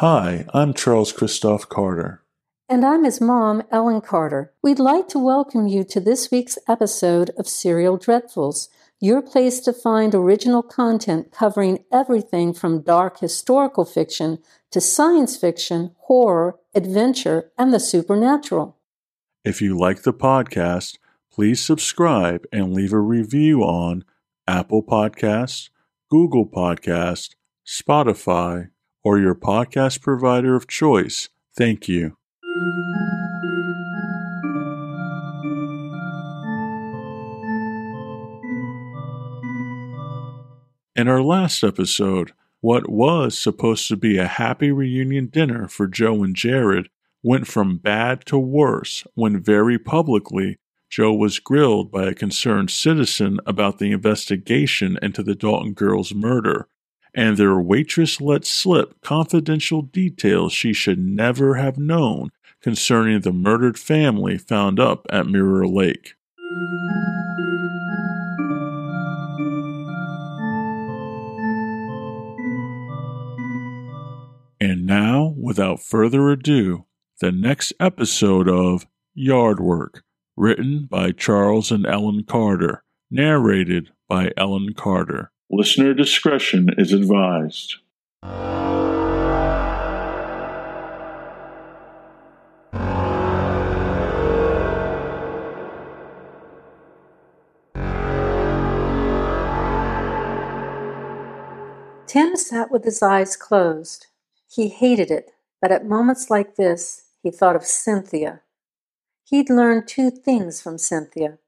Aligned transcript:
Hi, 0.00 0.44
I'm 0.52 0.74
Charles 0.74 1.10
Christoph 1.10 1.70
Carter. 1.70 2.22
And 2.68 2.84
I'm 2.84 3.04
his 3.04 3.18
mom, 3.18 3.62
Ellen 3.70 4.02
Carter. 4.02 4.52
We'd 4.62 4.78
like 4.78 5.08
to 5.08 5.18
welcome 5.18 5.68
you 5.68 5.84
to 5.84 6.00
this 6.00 6.30
week's 6.30 6.58
episode 6.68 7.30
of 7.38 7.48
Serial 7.48 7.96
Dreadfuls, 7.96 8.68
your 9.00 9.22
place 9.22 9.58
to 9.60 9.72
find 9.72 10.14
original 10.14 10.62
content 10.62 11.32
covering 11.32 11.82
everything 11.90 12.52
from 12.52 12.82
dark 12.82 13.20
historical 13.20 13.86
fiction 13.86 14.40
to 14.70 14.82
science 14.82 15.38
fiction, 15.38 15.92
horror, 16.00 16.58
adventure, 16.74 17.50
and 17.56 17.72
the 17.72 17.80
supernatural. 17.80 18.76
If 19.46 19.62
you 19.62 19.78
like 19.78 20.02
the 20.02 20.12
podcast, 20.12 20.98
please 21.32 21.64
subscribe 21.64 22.44
and 22.52 22.74
leave 22.74 22.92
a 22.92 23.00
review 23.00 23.62
on 23.62 24.04
Apple 24.46 24.82
Podcasts, 24.82 25.70
Google 26.10 26.46
Podcasts, 26.46 27.34
Spotify, 27.66 28.68
or 29.06 29.20
your 29.20 29.36
podcast 29.36 30.00
provider 30.00 30.56
of 30.56 30.66
choice. 30.66 31.28
Thank 31.56 31.86
you. 31.86 32.16
In 40.96 41.06
our 41.06 41.22
last 41.22 41.62
episode, 41.62 42.32
what 42.60 42.88
was 42.90 43.38
supposed 43.38 43.86
to 43.86 43.96
be 43.96 44.18
a 44.18 44.26
happy 44.26 44.72
reunion 44.72 45.26
dinner 45.26 45.68
for 45.68 45.86
Joe 45.86 46.24
and 46.24 46.34
Jared 46.34 46.88
went 47.22 47.46
from 47.46 47.76
bad 47.76 48.26
to 48.26 48.36
worse 48.36 49.04
when 49.14 49.40
very 49.40 49.78
publicly 49.78 50.58
Joe 50.90 51.14
was 51.14 51.38
grilled 51.38 51.92
by 51.92 52.06
a 52.06 52.14
concerned 52.14 52.72
citizen 52.72 53.38
about 53.46 53.78
the 53.78 53.92
investigation 53.92 54.98
into 55.00 55.22
the 55.22 55.36
Dalton 55.36 55.74
girls' 55.74 56.12
murder, 56.12 56.66
and 57.16 57.38
their 57.38 57.58
waitress 57.58 58.20
let 58.20 58.44
slip 58.44 59.00
confidential 59.00 59.80
details 59.80 60.52
she 60.52 60.74
should 60.74 60.98
never 60.98 61.54
have 61.54 61.78
known 61.78 62.30
concerning 62.60 63.22
the 63.22 63.32
murdered 63.32 63.78
family 63.78 64.36
found 64.36 64.78
up 64.78 65.06
at 65.10 65.26
Mirror 65.26 65.66
Lake. 65.66 66.14
And 74.60 74.84
now, 74.84 75.34
without 75.38 75.82
further 75.82 76.30
ado, 76.30 76.84
the 77.20 77.32
next 77.32 77.72
episode 77.80 78.48
of 78.48 78.86
Yard 79.14 79.58
Work, 79.58 80.02
written 80.36 80.86
by 80.90 81.12
Charles 81.12 81.70
and 81.70 81.86
Ellen 81.86 82.24
Carter, 82.24 82.82
narrated 83.10 83.90
by 84.08 84.32
Ellen 84.36 84.74
Carter. 84.74 85.30
Listener 85.48 85.94
discretion 85.94 86.70
is 86.76 86.92
advised. 86.92 87.76
Tim 102.08 102.34
sat 102.34 102.72
with 102.72 102.82
his 102.82 103.00
eyes 103.00 103.36
closed. 103.36 104.06
He 104.48 104.66
hated 104.66 105.12
it, 105.12 105.30
but 105.62 105.70
at 105.70 105.86
moments 105.86 106.28
like 106.28 106.56
this, 106.56 107.04
he 107.22 107.30
thought 107.30 107.54
of 107.54 107.64
Cynthia. 107.64 108.40
He'd 109.22 109.48
learned 109.48 109.86
two 109.86 110.10
things 110.10 110.60
from 110.60 110.76
Cynthia, 110.76 111.38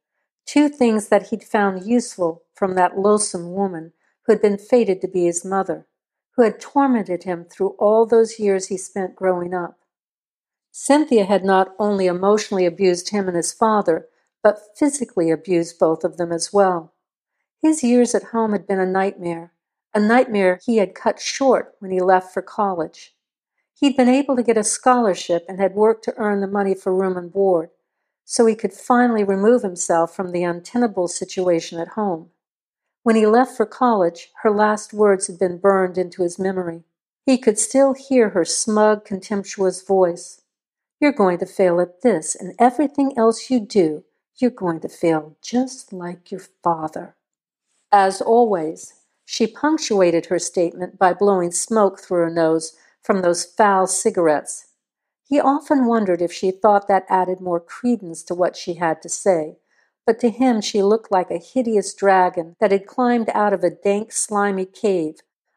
two 0.47 0.69
things 0.69 1.09
that 1.09 1.31
he'd 1.31 1.43
found 1.43 1.85
useful 1.85 2.45
from 2.59 2.75
that 2.75 2.99
loathsome 2.99 3.53
woman 3.53 3.93
who 4.27 4.33
had 4.33 4.43
been 4.43 4.59
fated 4.59 5.01
to 5.01 5.09
be 5.09 5.25
his 5.27 5.45
mother, 5.45 5.87
who 6.37 6.43
had 6.43 6.61
tormented 6.61 7.23
him 7.23 7.45
through 7.45 7.77
all 7.79 8.05
those 8.05 8.39
years 8.39 8.67
he 8.67 8.77
spent 8.77 9.15
growing 9.15 9.55
up. 9.55 9.79
Cynthia 10.73 11.25
had 11.25 11.45
not 11.45 11.75
only 11.79 12.07
emotionally 12.07 12.67
abused 12.67 13.11
him 13.11 13.29
and 13.29 13.37
his 13.37 13.53
father, 13.53 14.09
but 14.43 14.77
physically 14.77 15.31
abused 15.31 15.79
both 15.79 16.05
of 16.05 16.17
them 16.17 16.33
as 16.33 16.53
well. 16.53 16.93
His 17.63 17.83
years 17.83 18.15
at 18.15 18.25
home 18.25 18.53
had 18.53 18.67
been 18.67 18.79
a 18.79 18.87
nightmare, 18.87 19.53
a 19.95 20.01
nightmare 20.01 20.61
he 20.65 20.77
had 20.77 20.95
cut 20.95 21.21
short 21.21 21.75
when 21.81 21.91
he 21.91 22.01
left 22.01 22.33
for 22.33 22.43
college. 22.43 23.15
He'd 23.75 23.97
been 23.97 24.09
able 24.09 24.37
to 24.37 24.43
get 24.43 24.59
a 24.59 24.65
scholarship 24.65 25.45
and 25.49 25.59
had 25.59 25.75
worked 25.75 26.05
to 26.05 26.15
earn 26.17 26.41
the 26.41 26.47
money 26.47 26.75
for 26.75 26.95
room 26.95 27.17
and 27.17 27.33
board, 27.33 27.71
so 28.25 28.47
he 28.47 28.55
could 28.55 28.73
finally 28.73 29.25
remove 29.25 29.63
himself 29.63 30.15
from 30.15 30.33
the 30.33 30.45
untenable 30.45 31.09
situation 31.09 31.79
at 31.79 31.89
home. 31.89 32.31
When 33.03 33.17
he 33.17 33.27
left 33.27 33.57
for 33.57 33.67
college, 33.67 34.31
her 34.43 34.51
last 34.51 34.93
words 34.93 35.27
had 35.27 35.39
been 35.39 35.59
burned 35.59 35.97
into 35.97 36.23
his 36.23 36.39
memory. 36.39 36.85
He 37.25 37.39
could 37.39 37.59
still 37.59 37.95
hear 37.95 38.31
her 38.31 38.45
smug, 38.45 39.05
contemptuous 39.05 39.83
voice. 39.83 40.43
You're 41.01 41.13
going 41.13 41.39
to 41.39 41.47
fail 41.47 41.81
at 41.81 42.03
this, 42.03 42.35
and 42.35 42.55
everything 42.59 43.17
else 43.17 43.51
you 43.51 43.61
do, 43.61 44.05
you're 44.37 44.51
going 44.51 44.81
to 44.81 44.89
fail 44.89 45.37
just 45.43 45.93
like 45.93 46.31
your 46.31 46.43
father. 46.63 47.17
As 47.93 48.21
always, 48.21 48.95
she 49.25 49.47
punctuated 49.47 50.27
her 50.27 50.39
statement 50.39 50.99
by 50.99 51.13
blowing 51.13 51.53
smoke 51.53 52.01
through 52.01 52.19
her 52.19 52.31
nose 52.31 52.73
from 53.03 53.23
those 53.23 53.45
foul 53.45 53.87
cigarettes. 53.87 54.67
He 55.25 55.39
often 55.41 55.87
wondered 55.87 56.23
if 56.23 56.33
she 56.33 56.51
thought 56.51 56.89
that 56.89 57.05
added 57.09 57.41
more 57.41 57.61
credence 57.61 58.23
to 58.25 58.35
what 58.35 58.57
she 58.57 58.75
had 58.75 59.03
to 59.03 59.09
say, 59.09 59.59
but 60.09 60.19
to 60.21 60.31
him 60.31 60.63
she 60.63 60.83
looked 60.83 61.13
like 61.13 61.31
a 61.31 61.37
hideous 61.37 61.93
dragon 61.93 62.57
that 62.61 62.73
had 62.73 62.87
climbed 62.87 63.29
out 63.35 63.53
of 63.53 63.63
a 63.63 63.69
dank, 63.69 64.11
slimy 64.11 64.65
cave, 64.65 65.17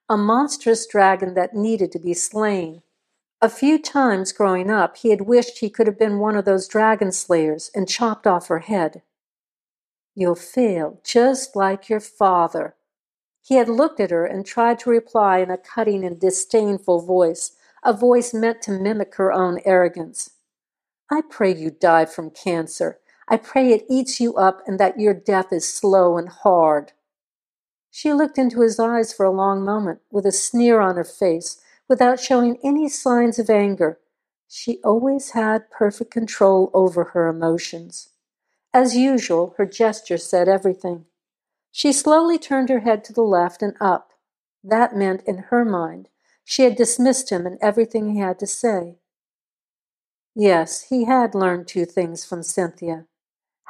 a 0.09 0.17
monstrous 0.17 0.85
dragon 0.85 1.35
that 1.35 1.55
needed 1.55 1.89
to 1.89 1.99
be 1.99 2.13
slain. 2.13 2.81
A 3.41 3.47
few 3.47 3.79
times 3.79 4.33
growing 4.33 4.69
up, 4.69 4.97
he 4.97 5.09
had 5.09 5.21
wished 5.21 5.59
he 5.59 5.69
could 5.69 5.87
have 5.87 5.97
been 5.97 6.19
one 6.19 6.35
of 6.35 6.43
those 6.43 6.67
dragon 6.67 7.13
slayers 7.13 7.71
and 7.73 7.87
chopped 7.87 8.27
off 8.27 8.49
her 8.49 8.59
head. 8.59 9.03
You'll 10.15 10.35
fail 10.35 10.99
just 11.01 11.55
like 11.55 11.87
your 11.87 12.01
father, 12.01 12.75
he 13.41 13.55
had 13.55 13.69
looked 13.69 14.01
at 14.01 14.11
her 14.11 14.25
and 14.25 14.45
tried 14.45 14.79
to 14.79 14.89
reply 14.89 15.37
in 15.37 15.49
a 15.49 15.57
cutting 15.57 16.03
and 16.03 16.19
disdainful 16.19 17.05
voice, 17.05 17.53
a 17.85 17.93
voice 17.93 18.33
meant 18.33 18.61
to 18.63 18.71
mimic 18.71 19.15
her 19.15 19.31
own 19.31 19.61
arrogance. 19.63 20.31
I 21.09 21.21
pray 21.21 21.55
you 21.55 21.71
die 21.71 22.05
from 22.05 22.31
cancer. 22.31 22.99
I 23.31 23.37
pray 23.37 23.71
it 23.71 23.85
eats 23.89 24.19
you 24.19 24.35
up 24.35 24.61
and 24.67 24.77
that 24.77 24.99
your 24.99 25.13
death 25.13 25.53
is 25.53 25.65
slow 25.65 26.17
and 26.17 26.27
hard. 26.27 26.91
She 27.89 28.11
looked 28.11 28.37
into 28.37 28.59
his 28.59 28.77
eyes 28.77 29.13
for 29.13 29.25
a 29.25 29.31
long 29.31 29.63
moment, 29.63 30.01
with 30.11 30.25
a 30.25 30.33
sneer 30.33 30.81
on 30.81 30.97
her 30.97 31.05
face, 31.05 31.61
without 31.87 32.19
showing 32.19 32.57
any 32.61 32.89
signs 32.89 33.39
of 33.39 33.49
anger. 33.49 33.99
She 34.49 34.81
always 34.83 35.29
had 35.31 35.71
perfect 35.71 36.11
control 36.11 36.71
over 36.73 37.05
her 37.05 37.29
emotions. 37.29 38.09
As 38.73 38.97
usual, 38.97 39.55
her 39.57 39.65
gesture 39.65 40.17
said 40.17 40.49
everything. 40.49 41.05
She 41.71 41.93
slowly 41.93 42.37
turned 42.37 42.67
her 42.67 42.81
head 42.81 43.01
to 43.05 43.13
the 43.13 43.21
left 43.21 43.61
and 43.61 43.75
up. 43.79 44.11
That 44.61 44.93
meant, 44.93 45.23
in 45.25 45.37
her 45.51 45.63
mind, 45.63 46.09
she 46.43 46.63
had 46.63 46.75
dismissed 46.75 47.29
him 47.29 47.45
and 47.45 47.57
everything 47.61 48.09
he 48.09 48.19
had 48.19 48.39
to 48.39 48.47
say. 48.47 48.97
Yes, 50.35 50.83
he 50.89 51.05
had 51.05 51.33
learned 51.33 51.69
two 51.69 51.85
things 51.85 52.25
from 52.25 52.43
Cynthia 52.43 53.05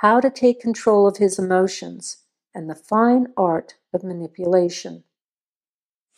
how 0.01 0.19
to 0.19 0.29
take 0.29 0.59
control 0.59 1.07
of 1.07 1.17
his 1.17 1.39
emotions 1.39 2.17
and 2.53 2.69
the 2.69 2.75
fine 2.75 3.27
art 3.35 3.75
of 3.93 4.03
manipulation. 4.03 5.03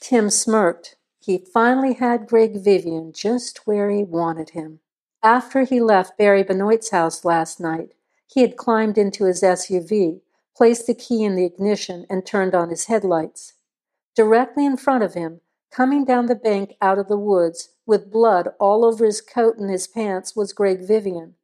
Tim 0.02 0.30
smirked. 0.30 0.96
He 1.20 1.38
finally 1.38 1.94
had 1.94 2.28
Greg 2.28 2.62
Vivien 2.62 3.14
just 3.14 3.66
where 3.66 3.90
he 3.90 4.04
wanted 4.04 4.50
him. 4.50 4.80
After 5.22 5.64
he 5.64 5.80
left 5.80 6.18
Barry 6.18 6.44
Benoit's 6.44 6.90
house 6.90 7.24
last 7.24 7.60
night, 7.60 7.94
he 8.28 8.42
had 8.42 8.58
climbed 8.58 8.98
into 8.98 9.26
his 9.26 9.42
SUV 9.42 10.22
placed 10.56 10.88
the 10.88 10.94
key 10.94 11.24
in 11.24 11.36
the 11.36 11.46
ignition, 11.46 12.06
and 12.10 12.26
turned 12.26 12.54
on 12.54 12.70
his 12.70 12.86
headlights. 12.86 13.54
Directly 14.16 14.66
in 14.66 14.78
front 14.78 15.04
of 15.04 15.14
him, 15.14 15.42
coming 15.72 16.06
down 16.06 16.28
the 16.28 16.36
bank 16.36 16.76
out 16.82 17.00
of 17.00 17.08
the 17.08 17.18
woods, 17.18 17.70
with 17.86 18.12
blood 18.12 18.50
all 18.60 18.86
over 18.86 19.06
his 19.06 19.22
coat 19.22 19.58
and 19.58 19.70
his 19.70 19.88
pants, 19.88 20.36
was 20.36 20.54
Greg 20.54 20.88
Vivien. 20.88 21.36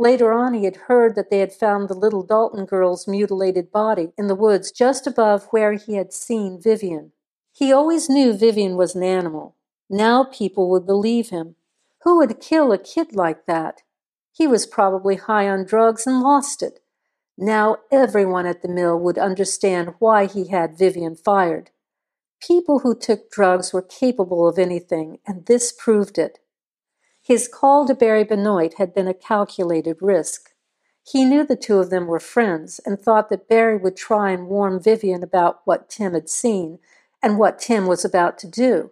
Later 0.00 0.32
on, 0.32 0.54
he 0.54 0.64
had 0.64 0.76
heard 0.88 1.14
that 1.14 1.28
they 1.28 1.40
had 1.40 1.52
found 1.52 1.86
the 1.86 1.94
little 1.94 2.22
Dalton 2.22 2.64
girl's 2.64 3.06
mutilated 3.06 3.70
body 3.70 4.14
in 4.16 4.28
the 4.28 4.34
woods 4.34 4.72
just 4.72 5.06
above 5.06 5.46
where 5.50 5.74
he 5.74 5.96
had 5.96 6.10
seen 6.10 6.58
Vivien. 6.58 7.12
He 7.52 7.70
always 7.70 8.08
knew 8.08 8.32
Vivien 8.32 8.76
was 8.76 8.94
an 8.94 9.02
animal. 9.02 9.56
Now 9.90 10.24
people 10.24 10.70
would 10.70 10.86
believe 10.86 11.28
him. 11.28 11.56
Who 12.02 12.16
would 12.16 12.40
kill 12.40 12.72
a 12.72 12.78
kid 12.78 13.14
like 13.14 13.44
that? 13.44 13.82
He 14.32 14.46
was 14.46 14.66
probably 14.66 15.16
high 15.16 15.46
on 15.50 15.66
drugs 15.66 16.06
and 16.06 16.22
lost 16.22 16.62
it. 16.62 16.80
Now 17.36 17.76
everyone 17.92 18.46
at 18.46 18.62
the 18.62 18.68
mill 18.68 18.98
would 18.98 19.18
understand 19.18 19.96
why 19.98 20.24
he 20.24 20.48
had 20.48 20.78
Vivien 20.78 21.14
fired. 21.14 21.72
People 22.40 22.78
who 22.78 22.94
took 22.94 23.30
drugs 23.30 23.74
were 23.74 23.82
capable 23.82 24.48
of 24.48 24.58
anything, 24.58 25.18
and 25.26 25.44
this 25.44 25.72
proved 25.72 26.16
it. 26.16 26.38
His 27.22 27.48
call 27.48 27.86
to 27.86 27.94
Barry 27.94 28.24
Benoit 28.24 28.74
had 28.74 28.94
been 28.94 29.06
a 29.06 29.14
calculated 29.14 29.98
risk. 30.00 30.50
He 31.02 31.24
knew 31.24 31.44
the 31.44 31.56
two 31.56 31.78
of 31.78 31.90
them 31.90 32.06
were 32.06 32.20
friends 32.20 32.80
and 32.84 32.98
thought 32.98 33.30
that 33.30 33.48
Barry 33.48 33.76
would 33.76 33.96
try 33.96 34.30
and 34.30 34.48
warn 34.48 34.80
Vivien 34.80 35.22
about 35.22 35.60
what 35.64 35.88
Tim 35.88 36.14
had 36.14 36.28
seen 36.28 36.78
and 37.22 37.38
what 37.38 37.58
Tim 37.58 37.86
was 37.86 38.04
about 38.04 38.38
to 38.38 38.48
do. 38.48 38.90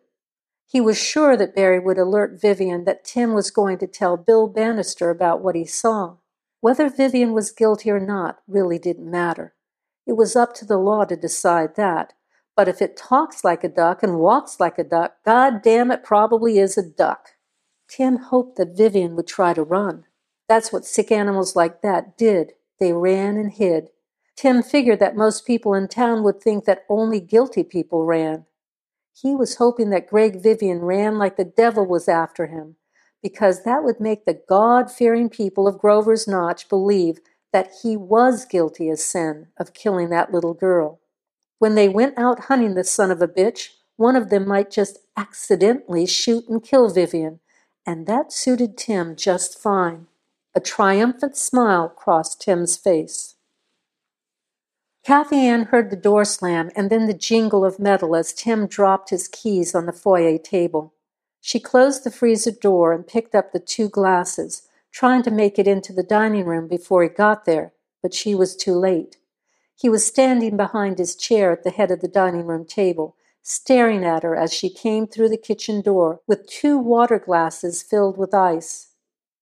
He 0.67 0.81
was 0.81 1.01
sure 1.01 1.37
that 1.37 1.55
Barry 1.55 1.79
would 1.79 1.97
alert 1.97 2.41
Vivien 2.41 2.85
that 2.85 3.05
Tim 3.05 3.33
was 3.33 3.51
going 3.51 3.79
to 3.79 3.87
tell 3.87 4.19
Bill 4.19 4.47
Bannister 4.47 5.09
about 5.09 5.41
what 5.41 5.55
he 5.55 5.65
saw. 5.65 6.17
Whether 6.61 6.91
Vivien 6.91 7.33
was 7.33 7.53
guilty 7.53 7.91
or 7.91 8.01
not 8.01 8.41
really 8.47 8.79
didn't 8.79 9.11
matter. 9.11 9.55
It 10.07 10.17
was 10.17 10.37
up 10.37 10.55
to 10.57 10.67
the 10.67 10.77
law 10.77 11.05
to 11.05 11.17
decide 11.17 11.77
that. 11.77 12.13
But 12.55 12.69
if 12.69 12.83
it 12.83 12.97
talks 12.97 13.45
like 13.45 13.63
a 13.65 13.69
duck 13.69 14.03
and 14.03 14.19
walks 14.19 14.59
like 14.59 14.79
a 14.79 14.85
duck, 14.85 15.15
god 15.25 15.63
damn 15.63 15.91
it 15.91 16.03
probably 16.03 16.59
is 16.59 16.77
a 16.77 16.83
duck. 16.83 17.31
Tim 17.88 18.17
hoped 18.17 18.56
that 18.56 18.76
Vivien 18.76 19.17
would 19.17 19.26
try 19.26 19.55
to 19.55 19.62
run. 19.62 20.05
That's 20.49 20.73
what 20.73 20.85
sick 20.85 21.11
animals 21.11 21.56
like 21.56 21.82
that 21.82 22.17
did. 22.17 22.52
They 22.79 22.93
ran 22.93 23.37
and 23.37 23.52
hid. 23.52 23.90
Tim 24.37 24.62
figured 24.62 25.00
that 25.00 25.17
most 25.17 25.46
people 25.46 25.75
in 25.75 25.88
town 25.88 26.23
would 26.23 26.40
think 26.40 26.64
that 26.64 26.85
only 26.88 27.20
guilty 27.20 27.64
people 27.64 28.05
ran. 28.05 28.46
He 29.12 29.35
was 29.35 29.56
hoping 29.56 29.90
that 29.90 30.06
Greg 30.06 30.40
Vivien 30.40 30.81
ran 30.81 31.19
like 31.19 31.37
the 31.37 31.44
devil 31.44 31.85
was 31.85 32.08
after 32.08 32.46
him, 32.46 32.76
because 33.20 33.64
that 33.64 33.82
would 33.82 33.99
make 33.99 34.25
the 34.25 34.41
God 34.49 34.93
fearing 34.93 35.29
people 35.29 35.67
of 35.67 35.79
Grover's 35.79 36.29
Notch 36.29 36.69
believe 36.69 37.19
that 37.52 37.70
he 37.82 37.96
was 37.96 38.44
guilty 38.44 38.88
as 38.91 39.02
sin 39.02 39.49
of 39.58 39.75
killing 39.75 40.11
that 40.11 40.32
little 40.32 40.55
girl. 40.55 41.00
When 41.58 41.75
they 41.75 41.88
went 41.88 42.17
out 42.17 42.44
hunting 42.44 42.75
the 42.75 42.84
son 42.84 43.11
of 43.11 43.20
a 43.20 43.26
bitch, 43.26 43.70
one 43.96 44.14
of 44.14 44.31
them 44.31 44.46
might 44.46 44.70
just 44.70 45.00
accidentally 45.17 46.06
shoot 46.06 46.49
and 46.49 46.62
kill 46.62 46.88
Vivien, 46.88 47.41
and 47.88 48.06
that 48.06 48.31
suited 48.31 48.76
Tim 48.76 49.17
just 49.17 49.58
fine. 49.58 50.08
A 50.55 50.61
triumphant 50.61 51.38
smile 51.38 51.88
crossed 51.88 52.38
Tim's 52.38 52.76
face. 52.76 53.37
Cathianne 55.06 55.69
heard 55.69 55.88
the 55.88 55.96
door 55.96 56.26
slam 56.26 56.70
and 56.76 56.90
then 56.90 57.06
the 57.06 57.14
jingle 57.14 57.64
of 57.64 57.79
metal 57.79 58.14
as 58.14 58.35
Tim 58.35 58.67
dropped 58.67 59.08
his 59.08 59.26
keys 59.26 59.75
on 59.75 59.87
the 59.87 59.94
foyer 59.94 60.37
table. 60.37 60.93
She 61.40 61.58
closed 61.58 62.05
the 62.05 62.11
freezer 62.11 62.50
door 62.50 62.93
and 62.93 63.06
picked 63.06 63.35
up 63.35 63.52
the 63.52 63.58
two 63.58 63.88
glasses, 63.88 64.69
trying 64.93 65.23
to 65.23 65.31
make 65.31 65.58
it 65.58 65.67
into 65.67 65.94
the 65.94 66.02
dining 66.02 66.44
room 66.44 66.69
before 66.69 67.02
he 67.02 67.08
got 67.08 67.46
there, 67.46 67.73
but 68.02 68.12
she 68.12 68.34
was 68.34 68.55
too 68.55 68.75
late. 68.75 69.17
He 69.75 69.88
was 69.88 70.05
standing 70.05 70.58
behind 70.58 70.99
his 70.99 71.17
chair 71.17 71.52
at 71.52 71.64
the 71.64 71.70
head 71.70 71.91
of 71.91 72.02
the 72.02 72.08
dining 72.08 72.44
room 72.44 72.67
table, 72.67 73.17
staring 73.49 74.05
at 74.05 74.23
her 74.23 74.37
as 74.37 74.53
she 74.53 74.69
came 74.69 75.06
through 75.06 75.31
the 75.31 75.39
kitchen 75.39 75.81
door 75.81 76.21
with 76.27 76.47
two 76.47 76.77
water 76.77 77.19
glasses 77.19 77.83
filled 77.83 78.19
with 78.19 78.35
ice. 78.35 78.89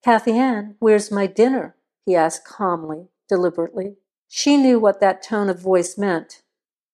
Cathianne, 0.05 0.75
where's 0.79 1.11
my 1.11 1.27
dinner? 1.27 1.75
he 2.05 2.15
asked 2.15 2.45
calmly, 2.45 3.09
deliberately. 3.27 3.97
She 4.29 4.55
knew 4.55 4.79
what 4.79 5.01
that 5.01 5.21
tone 5.21 5.49
of 5.49 5.59
voice 5.59 5.97
meant. 5.97 6.41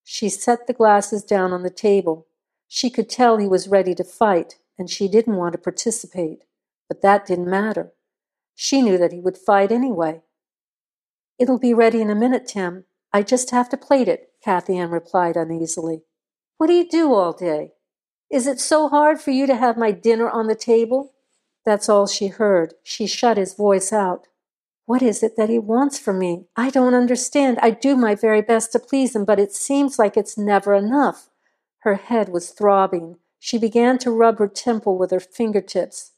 She 0.02 0.28
set 0.28 0.66
the 0.66 0.72
glasses 0.72 1.22
down 1.22 1.52
on 1.52 1.62
the 1.62 1.70
table. 1.70 2.26
She 2.66 2.90
could 2.90 3.08
tell 3.08 3.36
he 3.36 3.46
was 3.46 3.68
ready 3.68 3.94
to 3.94 4.02
fight, 4.02 4.56
and 4.76 4.90
she 4.90 5.06
didn't 5.06 5.36
want 5.36 5.52
to 5.52 5.58
participate. 5.58 6.42
But 6.88 7.00
that 7.02 7.26
didn't 7.26 7.48
matter. 7.48 7.92
She 8.56 8.82
knew 8.82 8.98
that 8.98 9.12
he 9.12 9.20
would 9.20 9.38
fight 9.38 9.70
anyway. 9.70 10.22
It'll 11.38 11.60
be 11.60 11.74
ready 11.74 12.00
in 12.00 12.10
a 12.10 12.16
minute, 12.16 12.48
Tim. 12.48 12.86
I 13.12 13.22
just 13.22 13.52
have 13.52 13.68
to 13.68 13.76
plate 13.76 14.08
it, 14.08 14.30
Cathianne 14.44 14.90
replied 14.90 15.36
uneasily. 15.36 16.02
What 16.58 16.68
do 16.68 16.72
you 16.72 16.88
do 16.88 17.12
all 17.12 17.32
day? 17.32 17.72
Is 18.30 18.46
it 18.46 18.60
so 18.60 18.88
hard 18.88 19.20
for 19.20 19.30
you 19.30 19.46
to 19.46 19.56
have 19.56 19.76
my 19.76 19.90
dinner 19.90 20.28
on 20.30 20.46
the 20.46 20.54
table? 20.54 21.12
That's 21.64 21.88
all 21.88 22.06
she 22.06 22.28
heard. 22.28 22.74
She 22.82 23.06
shut 23.06 23.36
his 23.36 23.54
voice 23.54 23.92
out. 23.92 24.26
What 24.86 25.02
is 25.02 25.22
it 25.22 25.36
that 25.36 25.48
he 25.48 25.58
wants 25.58 25.98
from 25.98 26.18
me? 26.18 26.44
I 26.56 26.70
don't 26.70 26.94
understand. 26.94 27.58
I 27.62 27.70
do 27.70 27.96
my 27.96 28.14
very 28.14 28.42
best 28.42 28.72
to 28.72 28.78
please 28.78 29.16
him, 29.16 29.24
but 29.24 29.40
it 29.40 29.54
seems 29.54 29.98
like 29.98 30.16
it's 30.16 30.36
never 30.36 30.74
enough. 30.74 31.28
Her 31.80 31.94
head 31.94 32.28
was 32.28 32.50
throbbing. 32.50 33.16
She 33.38 33.58
began 33.58 33.98
to 33.98 34.10
rub 34.10 34.38
her 34.38 34.48
temple 34.48 34.96
with 34.98 35.10
her 35.10 35.20
fingertips. 35.20 36.12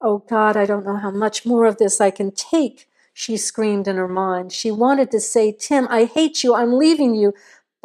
Oh 0.00 0.18
God, 0.18 0.56
I 0.56 0.66
don't 0.66 0.86
know 0.86 0.96
how 0.96 1.10
much 1.10 1.44
more 1.44 1.66
of 1.66 1.78
this 1.78 2.00
I 2.00 2.10
can 2.10 2.30
take, 2.30 2.88
she 3.18 3.38
screamed 3.38 3.88
in 3.88 3.96
her 3.96 4.08
mind. 4.08 4.52
She 4.52 4.70
wanted 4.70 5.10
to 5.10 5.20
say, 5.20 5.50
Tim, 5.50 5.88
I 5.88 6.04
hate 6.04 6.44
you. 6.44 6.54
I'm 6.54 6.74
leaving 6.74 7.14
you. 7.14 7.32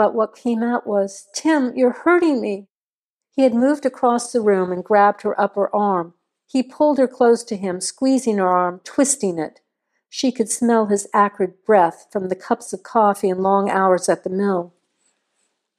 But 0.02 0.16
what 0.16 0.36
came 0.36 0.64
out 0.64 0.88
was, 0.88 1.28
Tim, 1.32 1.74
you're 1.76 1.92
hurting 1.92 2.42
me. 2.42 2.66
He 3.36 3.44
had 3.44 3.54
moved 3.54 3.86
across 3.86 4.32
the 4.32 4.42
room 4.42 4.72
and 4.72 4.84
grabbed 4.84 5.22
her 5.22 5.40
upper 5.40 5.70
arm. 5.76 6.16
He 6.48 6.64
pulled 6.64 6.98
her 6.98 7.08
close 7.08 7.44
to 7.44 7.56
him, 7.56 7.80
squeezing 7.80 8.40
her 8.40 8.48
arm, 8.48 8.82
twisting 8.84 9.38
it. 9.38 9.60
She 10.10 10.32
could 10.32 10.50
smell 10.50 10.88
his 10.88 11.08
acrid 11.14 11.64
breath 11.68 12.08
from 12.12 12.30
the 12.30 12.36
cups 12.36 12.74
of 12.74 12.82
coffee 12.82 13.30
and 13.30 13.44
long 13.44 13.70
hours 13.70 14.10
at 14.10 14.24
the 14.24 14.32
mill. 14.32 14.74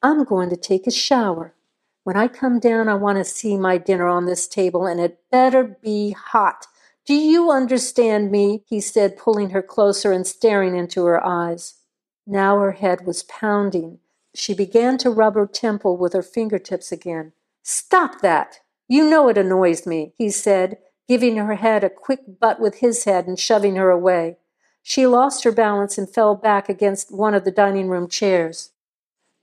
I'm 0.04 0.22
going 0.22 0.50
to 0.50 0.56
take 0.56 0.86
a 0.86 0.92
shower. 0.92 1.56
When 2.04 2.16
I 2.16 2.28
come 2.28 2.60
down, 2.60 2.88
I 2.88 2.94
want 2.94 3.18
to 3.18 3.24
see 3.24 3.56
my 3.56 3.76
dinner 3.76 4.06
on 4.06 4.26
this 4.26 4.46
table, 4.46 4.86
and 4.86 5.00
it 5.00 5.18
better 5.32 5.64
be 5.82 6.12
hot. 6.12 6.68
Do 7.04 7.14
you 7.14 7.50
understand 7.50 8.30
me? 8.30 8.62
he 8.68 8.80
said, 8.80 9.16
pulling 9.16 9.50
her 9.50 9.62
closer 9.62 10.12
and 10.12 10.24
staring 10.24 10.76
into 10.76 11.04
her 11.06 11.26
eyes. 11.26 11.80
Now 12.24 12.60
her 12.60 12.70
head 12.70 13.04
was 13.04 13.24
pounding. 13.24 13.98
She 14.34 14.54
began 14.54 14.98
to 14.98 15.10
rub 15.10 15.34
her 15.34 15.46
temple 15.46 15.96
with 15.96 16.12
her 16.12 16.22
fingertips 16.22 16.90
again. 16.90 17.32
Stop 17.62 18.20
that! 18.22 18.60
You 18.88 19.08
know 19.08 19.28
it 19.28 19.38
annoys 19.38 19.86
me, 19.86 20.14
he 20.16 20.30
said, 20.30 20.78
giving 21.08 21.36
her 21.36 21.54
head 21.54 21.84
a 21.84 21.90
quick 21.90 22.40
butt 22.40 22.60
with 22.60 22.76
his 22.76 23.04
head 23.04 23.26
and 23.26 23.38
shoving 23.38 23.76
her 23.76 23.90
away. 23.90 24.38
She 24.82 25.06
lost 25.06 25.44
her 25.44 25.52
balance 25.52 25.96
and 25.98 26.08
fell 26.08 26.34
back 26.34 26.68
against 26.68 27.14
one 27.14 27.34
of 27.34 27.44
the 27.44 27.50
dining 27.50 27.88
room 27.88 28.08
chairs. 28.08 28.70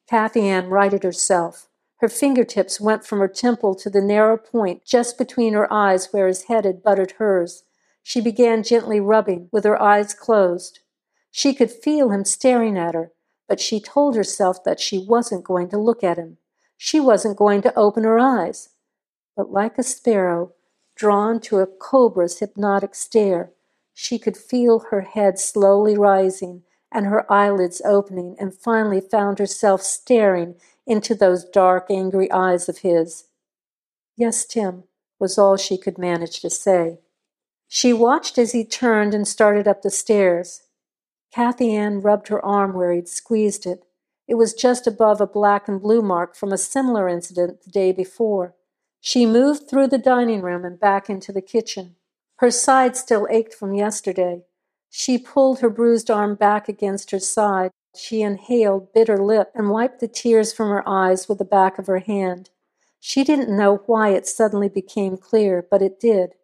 Cathianne 0.09 0.69
righted 0.69 1.03
herself. 1.03 1.67
Her 1.97 2.09
fingertips 2.09 2.81
went 2.81 3.05
from 3.05 3.19
her 3.19 3.27
temple 3.27 3.75
to 3.75 3.89
the 3.89 4.01
narrow 4.01 4.37
point 4.37 4.85
just 4.85 5.17
between 5.17 5.53
her 5.53 5.71
eyes 5.71 6.11
where 6.11 6.27
his 6.27 6.43
head 6.43 6.65
had 6.65 6.81
butted 6.81 7.11
hers. 7.11 7.63
She 8.01 8.21
began 8.21 8.63
gently 8.63 8.99
rubbing, 8.99 9.49
with 9.51 9.65
her 9.65 9.79
eyes 9.81 10.13
closed. 10.13 10.79
She 11.29 11.53
could 11.53 11.71
feel 11.71 12.09
him 12.09 12.25
staring 12.25 12.77
at 12.77 12.95
her, 12.95 13.11
but 13.49 13.59
she 13.59 13.81
told 13.81 14.15
herself 14.15 14.63
that 14.63 14.79
she 14.79 14.99
wasn't 14.99 15.43
going 15.43 15.69
to 15.69 15.77
look 15.77 16.05
at 16.05 16.17
him. 16.17 16.37
She 16.77 17.01
wasn't 17.01 17.37
going 17.37 17.61
to 17.63 17.77
open 17.77 18.05
her 18.05 18.19
eyes 18.19 18.69
but 19.39 19.53
like 19.53 19.77
a 19.77 19.83
sparrow 19.83 20.51
drawn 20.97 21.39
to 21.39 21.59
a 21.59 21.65
cobra's 21.65 22.39
hypnotic 22.39 22.93
stare, 22.93 23.53
she 23.93 24.19
could 24.19 24.35
feel 24.35 24.79
her 24.91 24.99
head 24.99 25.39
slowly 25.39 25.97
rising 25.97 26.63
and 26.91 27.05
her 27.05 27.31
eyelids 27.31 27.81
opening, 27.85 28.35
and 28.37 28.53
finally 28.53 28.99
found 28.99 29.39
herself 29.39 29.81
staring 29.81 30.55
into 30.85 31.15
those 31.15 31.45
dark, 31.45 31.85
angry 31.89 32.29
eyes 32.33 32.67
of 32.67 32.79
his. 32.79 33.27
Yes, 34.17 34.43
Tim, 34.45 34.83
was 35.19 35.37
all 35.37 35.55
she 35.55 35.77
could 35.77 35.97
manage 35.97 36.41
to 36.41 36.49
say. 36.49 36.99
She 37.69 37.93
watched 37.93 38.37
as 38.37 38.51
he 38.51 38.65
turned 38.65 39.13
and 39.13 39.25
started 39.25 39.69
up 39.69 39.83
the 39.83 39.91
stairs. 39.91 40.63
Cathianne 41.35 42.03
rubbed 42.03 42.29
her 42.29 42.43
arm 42.43 42.73
where 42.73 42.91
he'd 42.91 43.07
squeezed 43.07 43.65
it. 43.65 43.83
It 44.27 44.35
was 44.35 44.53
just 44.53 44.87
above 44.87 45.21
a 45.21 45.27
black 45.27 45.67
and 45.67 45.81
blue 45.81 46.01
mark 46.01 46.35
from 46.35 46.51
a 46.51 46.57
similar 46.57 47.07
incident 47.07 47.63
the 47.63 47.71
day 47.71 47.91
before. 47.91 48.55
She 49.01 49.25
moved 49.25 49.69
through 49.69 49.87
the 49.87 49.97
dining 49.97 50.41
room 50.41 50.65
and 50.65 50.79
back 50.79 51.09
into 51.09 51.31
the 51.31 51.41
kitchen. 51.41 51.95
Her 52.37 52.51
side 52.51 52.95
still 52.95 53.27
ached 53.29 53.53
from 53.53 53.73
yesterday. 53.73 54.43
She 54.89 55.17
pulled 55.17 55.59
her 55.59 55.69
bruised 55.69 56.09
arm 56.09 56.35
back 56.35 56.67
against 56.67 57.11
her 57.11 57.19
side. 57.19 57.71
She 57.95 58.21
inhaled, 58.21 58.93
bit 58.93 59.07
her 59.07 59.17
lip, 59.17 59.51
and 59.55 59.69
wiped 59.69 59.99
the 59.99 60.07
tears 60.07 60.53
from 60.53 60.69
her 60.69 60.87
eyes 60.87 61.27
with 61.27 61.37
the 61.37 61.45
back 61.45 61.79
of 61.79 61.87
her 61.87 61.99
hand. 61.99 62.49
She 62.99 63.23
didn't 63.23 63.55
know 63.55 63.83
why 63.85 64.09
it 64.09 64.27
suddenly 64.27 64.69
became 64.69 65.17
clear, 65.17 65.65
but 65.69 65.81
it 65.81 65.99
did. 65.99 66.35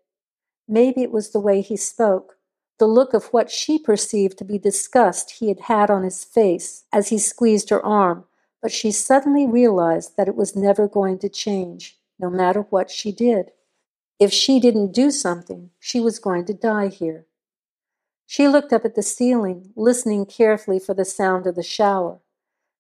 Maybe 0.67 1.01
it 1.03 1.11
was 1.11 1.31
the 1.31 1.39
way 1.39 1.61
he 1.61 1.77
spoke, 1.77 2.34
the 2.77 2.87
look 2.87 3.13
of 3.13 3.25
what 3.27 3.49
she 3.49 3.79
perceived 3.79 4.37
to 4.37 4.43
be 4.43 4.59
disgust 4.59 5.31
he 5.31 5.47
had 5.47 5.61
had 5.61 5.89
on 5.89 6.03
his 6.03 6.23
face 6.23 6.83
as 6.91 7.09
he 7.09 7.17
squeezed 7.17 7.69
her 7.69 7.83
arm, 7.85 8.25
but 8.61 8.71
she 8.71 8.91
suddenly 8.91 9.47
realized 9.47 10.17
that 10.17 10.27
it 10.27 10.35
was 10.35 10.55
never 10.55 10.87
going 10.87 11.19
to 11.19 11.29
change 11.29 11.97
no 12.19 12.29
matter 12.29 12.61
what 12.61 12.91
she 12.91 13.11
did. 13.11 13.51
If 14.19 14.31
she 14.31 14.59
didn't 14.59 14.93
do 14.93 15.11
something, 15.11 15.71
she 15.79 15.99
was 15.99 16.19
going 16.19 16.45
to 16.45 16.53
die 16.53 16.87
here. 16.87 17.25
She 18.25 18.47
looked 18.47 18.73
up 18.73 18.85
at 18.85 18.95
the 18.95 19.03
ceiling, 19.03 19.71
listening 19.75 20.25
carefully 20.25 20.79
for 20.79 20.93
the 20.93 21.05
sound 21.05 21.45
of 21.45 21.55
the 21.55 21.63
shower. 21.63 22.19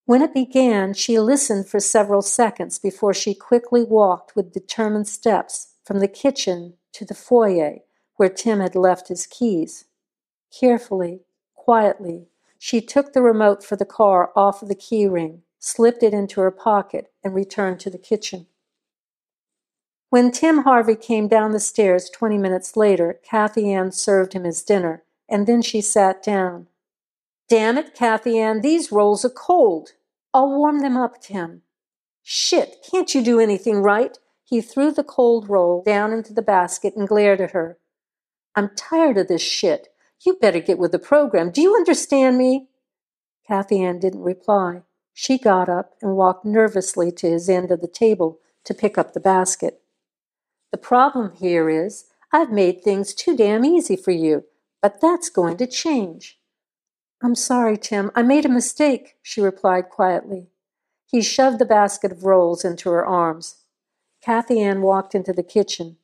When 0.05 0.21
it 0.21 0.33
began, 0.33 0.93
she 0.93 1.19
listened 1.19 1.67
for 1.67 1.79
several 1.79 2.21
seconds 2.21 2.79
before 2.79 3.13
she 3.13 3.33
quickly 3.33 3.83
walked 3.83 4.35
with 4.35 4.53
determined 4.53 5.07
steps 5.07 5.73
from 5.83 5.99
the 5.99 6.07
kitchen 6.07 6.75
to 6.93 7.05
the 7.05 7.13
foyer 7.13 7.79
where 8.17 8.29
Tim 8.29 8.59
had 8.59 8.75
left 8.75 9.07
his 9.07 9.27
keys. 9.27 9.85
Carefully, 10.57 11.21
quietly, 11.55 12.27
she 12.57 12.81
took 12.81 13.13
the 13.13 13.21
remote 13.21 13.63
for 13.63 13.75
the 13.75 13.85
car 13.85 14.31
off 14.35 14.61
of 14.61 14.69
the 14.69 14.75
key 14.75 15.07
ring, 15.07 15.41
slipped 15.59 16.03
it 16.03 16.13
into 16.13 16.41
her 16.41 16.51
pocket, 16.51 17.11
and 17.23 17.35
returned 17.35 17.79
to 17.81 17.89
the 17.89 17.97
kitchen. 17.97 18.47
When 20.09 20.31
Tim 20.31 20.59
Harvey 20.59 20.95
came 20.95 21.27
down 21.27 21.51
the 21.51 21.59
stairs 21.59 22.09
twenty 22.09 22.37
minutes 22.37 22.77
later, 22.77 23.19
Cathianne 23.29 23.93
served 23.93 24.33
him 24.33 24.45
his 24.45 24.63
dinner, 24.63 25.03
and 25.27 25.45
then 25.45 25.61
she 25.61 25.81
sat 25.81 26.23
down. 26.23 26.67
Damn 27.49 27.77
it, 27.77 27.95
Cathianne, 27.95 28.61
these 28.61 28.91
rolls 28.91 29.25
are 29.25 29.29
cold. 29.29 29.93
I'll 30.33 30.49
warm 30.49 30.79
them 30.79 30.95
up, 30.95 31.21
Tim. 31.21 31.63
Shit, 32.23 32.77
can't 32.89 33.13
you 33.13 33.23
do 33.23 33.39
anything 33.39 33.81
right? 33.81 34.17
He 34.43 34.61
threw 34.61 34.91
the 34.91 35.03
cold 35.03 35.49
roll 35.49 35.83
down 35.83 36.13
into 36.13 36.33
the 36.33 36.41
basket 36.41 36.95
and 36.95 37.07
glared 37.07 37.41
at 37.41 37.51
her. 37.51 37.77
I'm 38.55 38.71
tired 38.75 39.17
of 39.17 39.27
this 39.27 39.41
shit. 39.41 39.89
You 40.25 40.35
better 40.35 40.59
get 40.59 40.77
with 40.79 40.91
the 40.91 40.99
program. 40.99 41.51
Do 41.51 41.61
you 41.61 41.75
understand 41.75 42.37
me? 42.37 42.67
Cathianne 43.49 43.99
didn't 43.99 44.23
reply. 44.23 44.81
She 45.13 45.37
got 45.37 45.69
up 45.69 45.95
and 46.01 46.15
walked 46.15 46.45
nervously 46.45 47.11
to 47.13 47.29
his 47.29 47.49
end 47.49 47.71
of 47.71 47.81
the 47.81 47.87
table 47.87 48.39
to 48.63 48.73
pick 48.73 48.97
up 48.97 49.13
the 49.13 49.19
basket. 49.19 49.81
The 50.71 50.77
problem 50.77 51.33
here 51.35 51.69
is 51.69 52.05
I've 52.31 52.51
made 52.51 52.81
things 52.81 53.13
too 53.13 53.35
damn 53.37 53.63
easy 53.63 53.95
for 53.95 54.11
you, 54.11 54.45
but 54.81 54.99
that's 55.01 55.29
going 55.29 55.57
to 55.57 55.67
change. 55.67 56.39
I'm 57.21 57.35
sorry, 57.35 57.77
Tim. 57.77 58.11
I 58.15 58.23
made 58.23 58.45
a 58.45 58.49
mistake, 58.49 59.15
she 59.21 59.41
replied 59.41 59.89
quietly. 59.89 60.47
He 61.05 61.21
shoved 61.21 61.59
the 61.59 61.65
basket 61.65 62.11
of 62.11 62.25
rolls 62.25 62.65
into 62.65 62.89
her 62.89 63.05
arms. 63.05 63.63
Cathianne 64.25 64.81
walked 64.81 65.15
into 65.15 65.31
the 65.33 65.43
kitchen. 65.43 65.97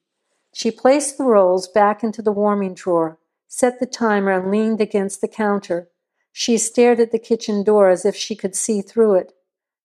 She 0.53 0.71
placed 0.71 1.17
the 1.17 1.23
rolls 1.23 1.67
back 1.67 2.03
into 2.03 2.21
the 2.21 2.31
warming 2.31 2.73
drawer, 2.73 3.17
set 3.47 3.79
the 3.79 3.85
timer, 3.85 4.31
and 4.31 4.51
leaned 4.51 4.81
against 4.81 5.21
the 5.21 5.27
counter. 5.27 5.89
She 6.31 6.57
stared 6.57 6.99
at 6.99 7.11
the 7.11 7.19
kitchen 7.19 7.63
door 7.63 7.89
as 7.89 8.05
if 8.05 8.15
she 8.15 8.35
could 8.35 8.55
see 8.55 8.81
through 8.81 9.15
it. 9.15 9.33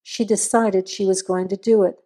She 0.03 0.25
decided 0.25 0.89
she 0.89 1.07
was 1.07 1.23
going 1.23 1.49
to 1.49 1.57
do 1.57 1.83
it. 1.83 1.99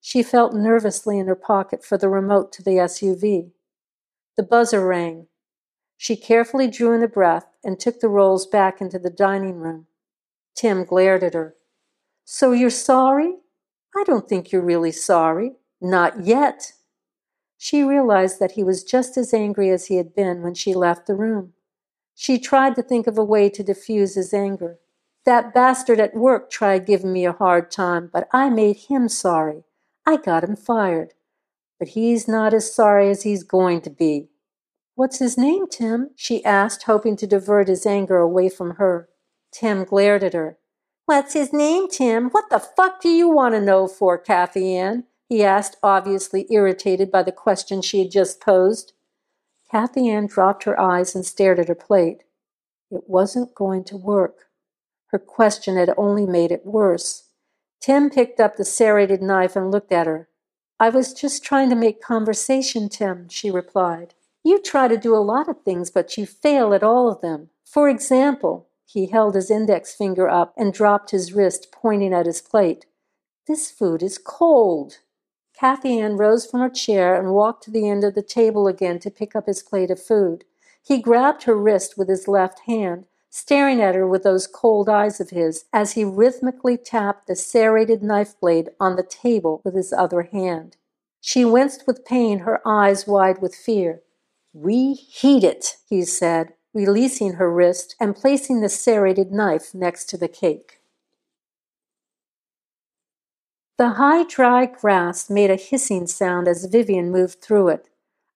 She 0.00 0.22
felt 0.22 0.52
nervously 0.54 1.18
in 1.18 1.26
her 1.26 1.34
pocket 1.34 1.82
for 1.82 1.96
the 1.96 2.10
remote 2.10 2.52
to 2.52 2.62
the 2.62 2.72
SUV. 2.72 3.52
The 4.36 4.42
buzzer 4.42 4.86
rang. 4.86 5.28
She 5.96 6.14
carefully 6.14 6.68
drew 6.68 6.92
in 6.92 7.02
a 7.02 7.08
breath 7.08 7.46
and 7.64 7.80
took 7.80 8.00
the 8.00 8.08
rolls 8.10 8.46
back 8.46 8.80
into 8.82 8.98
the 8.98 9.08
dining 9.08 9.56
room. 9.56 9.86
Tim 10.54 10.84
glared 10.84 11.24
at 11.24 11.32
her. 11.32 11.54
So 12.26 12.52
you're 12.52 12.68
sorry? 12.68 13.36
I 13.96 14.04
don't 14.04 14.28
think 14.28 14.52
you're 14.52 14.60
really 14.60 14.92
sorry. 14.92 15.52
Not 15.80 16.26
yet. 16.26 16.73
She 17.64 17.82
realized 17.82 18.40
that 18.40 18.50
he 18.50 18.62
was 18.62 18.84
just 18.84 19.16
as 19.16 19.32
angry 19.32 19.70
as 19.70 19.86
he 19.86 19.96
had 19.96 20.14
been 20.14 20.42
when 20.42 20.52
she 20.52 20.74
left 20.74 21.06
the 21.06 21.14
room. 21.14 21.54
She 22.14 22.38
tried 22.38 22.74
to 22.74 22.82
think 22.82 23.06
of 23.06 23.16
a 23.16 23.24
way 23.24 23.48
to 23.48 23.62
diffuse 23.62 24.16
his 24.16 24.34
anger. 24.34 24.80
That 25.24 25.54
bastard 25.54 25.98
at 25.98 26.14
work 26.14 26.50
tried 26.50 26.84
giving 26.84 27.10
me 27.10 27.24
a 27.24 27.32
hard 27.32 27.70
time, 27.70 28.10
but 28.12 28.28
I 28.34 28.50
made 28.50 28.76
him 28.76 29.08
sorry. 29.08 29.64
I 30.04 30.18
got 30.18 30.44
him 30.44 30.56
fired. 30.56 31.14
But 31.78 31.88
he's 31.88 32.28
not 32.28 32.52
as 32.52 32.70
sorry 32.70 33.08
as 33.08 33.22
he's 33.22 33.42
going 33.42 33.80
to 33.80 33.90
be. 33.90 34.28
What's 34.94 35.18
his 35.18 35.38
name, 35.38 35.66
Tim? 35.66 36.10
she 36.16 36.44
asked, 36.44 36.82
hoping 36.82 37.16
to 37.16 37.26
divert 37.26 37.68
his 37.68 37.86
anger 37.86 38.18
away 38.18 38.50
from 38.50 38.72
her. 38.72 39.08
Tim 39.50 39.84
glared 39.84 40.22
at 40.22 40.34
her. 40.34 40.58
What's 41.06 41.32
his 41.32 41.50
name, 41.50 41.88
Tim? 41.88 42.28
What 42.28 42.50
the 42.50 42.58
fuck 42.58 43.00
do 43.00 43.08
you 43.08 43.30
want 43.30 43.54
to 43.54 43.60
know 43.62 43.88
for, 43.88 44.22
Cathianne? 44.22 45.04
He 45.28 45.42
asked, 45.42 45.76
obviously 45.82 46.46
irritated 46.50 47.10
by 47.10 47.22
the 47.22 47.32
question 47.32 47.82
she 47.82 48.00
had 48.00 48.10
just 48.10 48.40
posed. 48.40 48.92
Cathianne 49.72 50.28
dropped 50.28 50.64
her 50.64 50.78
eyes 50.78 51.14
and 51.14 51.24
stared 51.24 51.58
at 51.58 51.68
her 51.68 51.74
plate. 51.74 52.24
It 52.90 53.04
wasn't 53.08 53.54
going 53.54 53.84
to 53.84 53.96
work. 53.96 54.46
Her 55.06 55.18
question 55.18 55.76
had 55.76 55.90
only 55.96 56.26
made 56.26 56.52
it 56.52 56.66
worse. 56.66 57.28
Tim 57.80 58.10
picked 58.10 58.40
up 58.40 58.56
the 58.56 58.64
serrated 58.64 59.22
knife 59.22 59.56
and 59.56 59.70
looked 59.70 59.92
at 59.92 60.06
her. 60.06 60.28
I 60.78 60.90
was 60.90 61.14
just 61.14 61.44
trying 61.44 61.70
to 61.70 61.76
make 61.76 62.02
conversation, 62.02 62.88
Tim, 62.88 63.28
she 63.28 63.50
replied. 63.50 64.14
You 64.42 64.60
try 64.60 64.88
to 64.88 64.96
do 64.96 65.14
a 65.14 65.24
lot 65.24 65.48
of 65.48 65.62
things, 65.62 65.90
but 65.90 66.16
you 66.18 66.26
fail 66.26 66.74
at 66.74 66.82
all 66.82 67.10
of 67.10 67.20
them. 67.20 67.50
For 67.64 67.88
example, 67.88 68.68
he 68.84 69.06
held 69.06 69.34
his 69.34 69.50
index 69.50 69.94
finger 69.94 70.28
up 70.28 70.52
and 70.56 70.72
dropped 70.72 71.10
his 71.10 71.32
wrist, 71.32 71.72
pointing 71.72 72.12
at 72.12 72.26
his 72.26 72.42
plate. 72.42 72.86
This 73.46 73.70
food 73.70 74.02
is 74.02 74.18
cold. 74.18 74.98
Cathianne 75.58 76.18
rose 76.18 76.46
from 76.46 76.60
her 76.60 76.68
chair 76.68 77.14
and 77.14 77.32
walked 77.32 77.64
to 77.64 77.70
the 77.70 77.88
end 77.88 78.04
of 78.04 78.14
the 78.14 78.22
table 78.22 78.66
again 78.66 78.98
to 79.00 79.10
pick 79.10 79.36
up 79.36 79.46
his 79.46 79.62
plate 79.62 79.90
of 79.90 80.02
food. 80.02 80.44
He 80.82 81.00
grabbed 81.00 81.44
her 81.44 81.56
wrist 81.56 81.96
with 81.96 82.08
his 82.08 82.28
left 82.28 82.60
hand, 82.60 83.06
staring 83.30 83.80
at 83.80 83.94
her 83.94 84.06
with 84.06 84.22
those 84.22 84.46
cold 84.46 84.88
eyes 84.88 85.20
of 85.20 85.30
his 85.30 85.64
as 85.72 85.92
he 85.92 86.04
rhythmically 86.04 86.76
tapped 86.76 87.26
the 87.26 87.36
serrated 87.36 88.02
knife 88.02 88.38
blade 88.40 88.70
on 88.78 88.96
the 88.96 89.02
table 89.02 89.60
with 89.64 89.74
his 89.74 89.92
other 89.92 90.22
hand. 90.22 90.76
She 91.20 91.44
winced 91.44 91.86
with 91.86 92.04
pain, 92.04 92.40
her 92.40 92.60
eyes 92.66 93.06
wide 93.06 93.40
with 93.40 93.54
fear. 93.54 94.02
Reheat 94.52 95.42
it, 95.42 95.78
he 95.88 96.04
said, 96.04 96.52
releasing 96.74 97.34
her 97.34 97.50
wrist 97.50 97.96
and 97.98 98.14
placing 98.14 98.60
the 98.60 98.68
serrated 98.68 99.32
knife 99.32 99.74
next 99.74 100.08
to 100.10 100.18
the 100.18 100.28
cake. 100.28 100.80
The 103.76 103.90
high, 103.90 104.22
dry 104.22 104.66
grass 104.66 105.28
made 105.28 105.50
a 105.50 105.56
hissing 105.56 106.06
sound 106.06 106.46
as 106.46 106.66
Vivien 106.66 107.10
moved 107.10 107.40
through 107.40 107.68
it. 107.68 107.88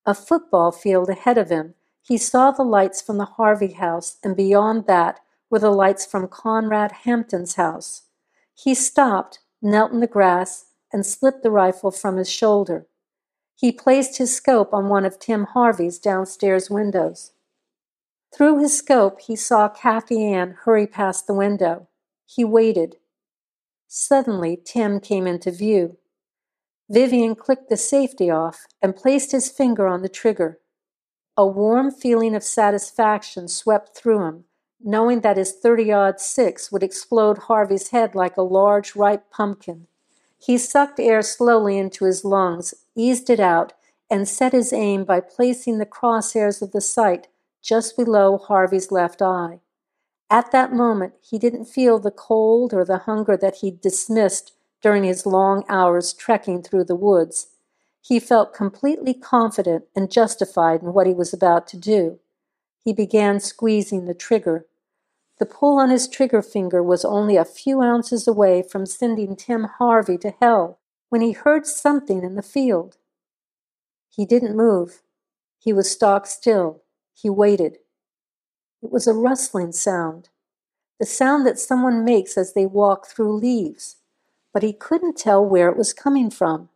A 0.04 0.12
football 0.12 0.72
field 0.72 1.08
ahead 1.08 1.38
of 1.38 1.48
him, 1.48 1.74
he 2.02 2.16
saw 2.16 2.50
the 2.50 2.64
lights 2.64 3.00
from 3.00 3.18
the 3.18 3.24
Harvey 3.24 3.72
house, 3.72 4.16
and 4.24 4.34
beyond 4.34 4.86
that 4.86 5.20
were 5.48 5.58
the 5.58 5.70
lights 5.70 6.04
from 6.04 6.26
Conrad 6.26 6.90
Hampton's 7.04 7.54
house. 7.54 8.02
He 8.54 8.74
stopped, 8.74 9.38
knelt 9.62 9.92
in 9.92 10.00
the 10.00 10.06
grass, 10.06 10.72
and 10.92 11.06
slipped 11.06 11.42
the 11.42 11.50
rifle 11.50 11.90
from 11.90 12.16
his 12.16 12.30
shoulder. 12.30 12.86
He 13.54 13.70
placed 13.70 14.18
his 14.18 14.34
scope 14.34 14.72
on 14.72 14.88
one 14.88 15.04
of 15.04 15.18
Tim 15.18 15.44
Harvey's 15.44 15.98
downstairs 15.98 16.70
windows. 16.70 17.32
Through 18.34 18.58
his 18.58 18.76
scope, 18.76 19.20
he 19.20 19.36
saw 19.36 19.68
Cathianne 19.68 20.56
hurry 20.64 20.86
past 20.86 21.26
the 21.26 21.34
window. 21.34 21.88
He 22.26 22.44
waited. 22.44 22.96
Suddenly, 23.88 24.60
Tim 24.64 25.00
came 25.00 25.26
into 25.26 25.50
view. 25.50 25.96
Vivien 26.90 27.34
clicked 27.34 27.70
the 27.70 27.76
safety 27.76 28.30
off 28.30 28.66
and 28.82 28.94
placed 28.94 29.32
his 29.32 29.48
finger 29.48 29.86
on 29.86 30.02
the 30.02 30.08
trigger. 30.10 30.58
A 31.38 31.46
warm 31.46 31.90
feeling 31.90 32.34
of 32.34 32.42
satisfaction 32.42 33.48
swept 33.48 33.96
through 33.96 34.26
him, 34.26 34.44
knowing 34.78 35.20
that 35.22 35.38
his 35.38 35.52
30 35.52 35.90
odd 35.92 36.20
six 36.20 36.70
would 36.70 36.82
explode 36.82 37.38
Harvey's 37.38 37.88
head 37.88 38.14
like 38.14 38.36
a 38.36 38.42
large, 38.42 38.94
ripe 38.94 39.30
pumpkin. 39.30 39.86
He 40.38 40.58
sucked 40.58 41.00
air 41.00 41.22
slowly 41.22 41.78
into 41.78 42.04
his 42.04 42.24
lungs, 42.24 42.74
eased 42.94 43.30
it 43.30 43.40
out, 43.40 43.72
and 44.10 44.28
set 44.28 44.52
his 44.52 44.72
aim 44.72 45.04
by 45.04 45.20
placing 45.20 45.78
the 45.78 45.86
crosshairs 45.86 46.60
of 46.60 46.72
the 46.72 46.80
sight 46.80 47.28
just 47.62 47.96
below 47.96 48.38
Harvey's 48.38 48.92
left 48.92 49.20
eye. 49.22 49.60
At 50.30 50.50
that 50.52 50.72
moment, 50.72 51.14
he 51.20 51.38
didn't 51.38 51.64
feel 51.64 51.98
the 51.98 52.10
cold 52.10 52.74
or 52.74 52.84
the 52.84 52.98
hunger 52.98 53.36
that 53.36 53.56
he'd 53.56 53.80
dismissed 53.80 54.52
during 54.82 55.04
his 55.04 55.26
long 55.26 55.64
hours 55.68 56.12
trekking 56.12 56.62
through 56.62 56.84
the 56.84 56.94
woods. 56.94 57.48
He 58.00 58.20
felt 58.20 58.54
completely 58.54 59.14
confident 59.14 59.84
and 59.96 60.10
justified 60.10 60.82
in 60.82 60.92
what 60.92 61.06
he 61.06 61.14
was 61.14 61.32
about 61.32 61.66
to 61.68 61.76
do. 61.76 62.20
He 62.84 62.92
began 62.92 63.40
squeezing 63.40 64.04
the 64.04 64.14
trigger. 64.14 64.66
The 65.38 65.46
pull 65.46 65.78
on 65.78 65.90
his 65.90 66.08
trigger 66.08 66.42
finger 66.42 66.82
was 66.82 67.04
only 67.04 67.36
a 67.36 67.44
few 67.44 67.80
ounces 67.80 68.26
away 68.26 68.62
from 68.62 68.86
sending 68.86 69.36
Tim 69.36 69.64
Harvey 69.64 70.18
to 70.18 70.34
hell 70.40 70.78
when 71.08 71.20
he 71.20 71.32
heard 71.32 71.66
something 71.66 72.22
in 72.22 72.34
the 72.34 72.42
field. 72.42 72.96
He 74.10 74.26
didn't 74.26 74.56
move. 74.56 75.02
He 75.58 75.72
was 75.72 75.90
stock 75.90 76.26
still. 76.26 76.82
He 77.14 77.30
waited. 77.30 77.78
It 78.82 78.90
was 78.90 79.06
a 79.06 79.14
rustling 79.14 79.72
sound, 79.72 80.28
the 80.98 81.06
sound 81.06 81.46
that 81.46 81.58
someone 81.58 82.04
makes 82.04 82.36
as 82.36 82.54
they 82.54 82.66
walk 82.66 83.06
through 83.06 83.36
leaves, 83.36 83.96
but 84.52 84.62
he 84.62 84.72
couldn't 84.72 85.16
tell 85.16 85.44
where 85.44 85.68
it 85.68 85.76
was 85.76 85.92
coming 85.92 86.30
from. 86.30 86.68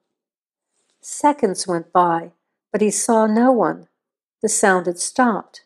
Seconds 1.00 1.66
went 1.66 1.92
by, 1.92 2.32
but 2.70 2.80
he 2.80 2.90
saw 2.90 3.26
no 3.26 3.50
one. 3.50 3.88
The 4.40 4.48
sound 4.48 4.86
had 4.86 4.98
stopped. 4.98 5.64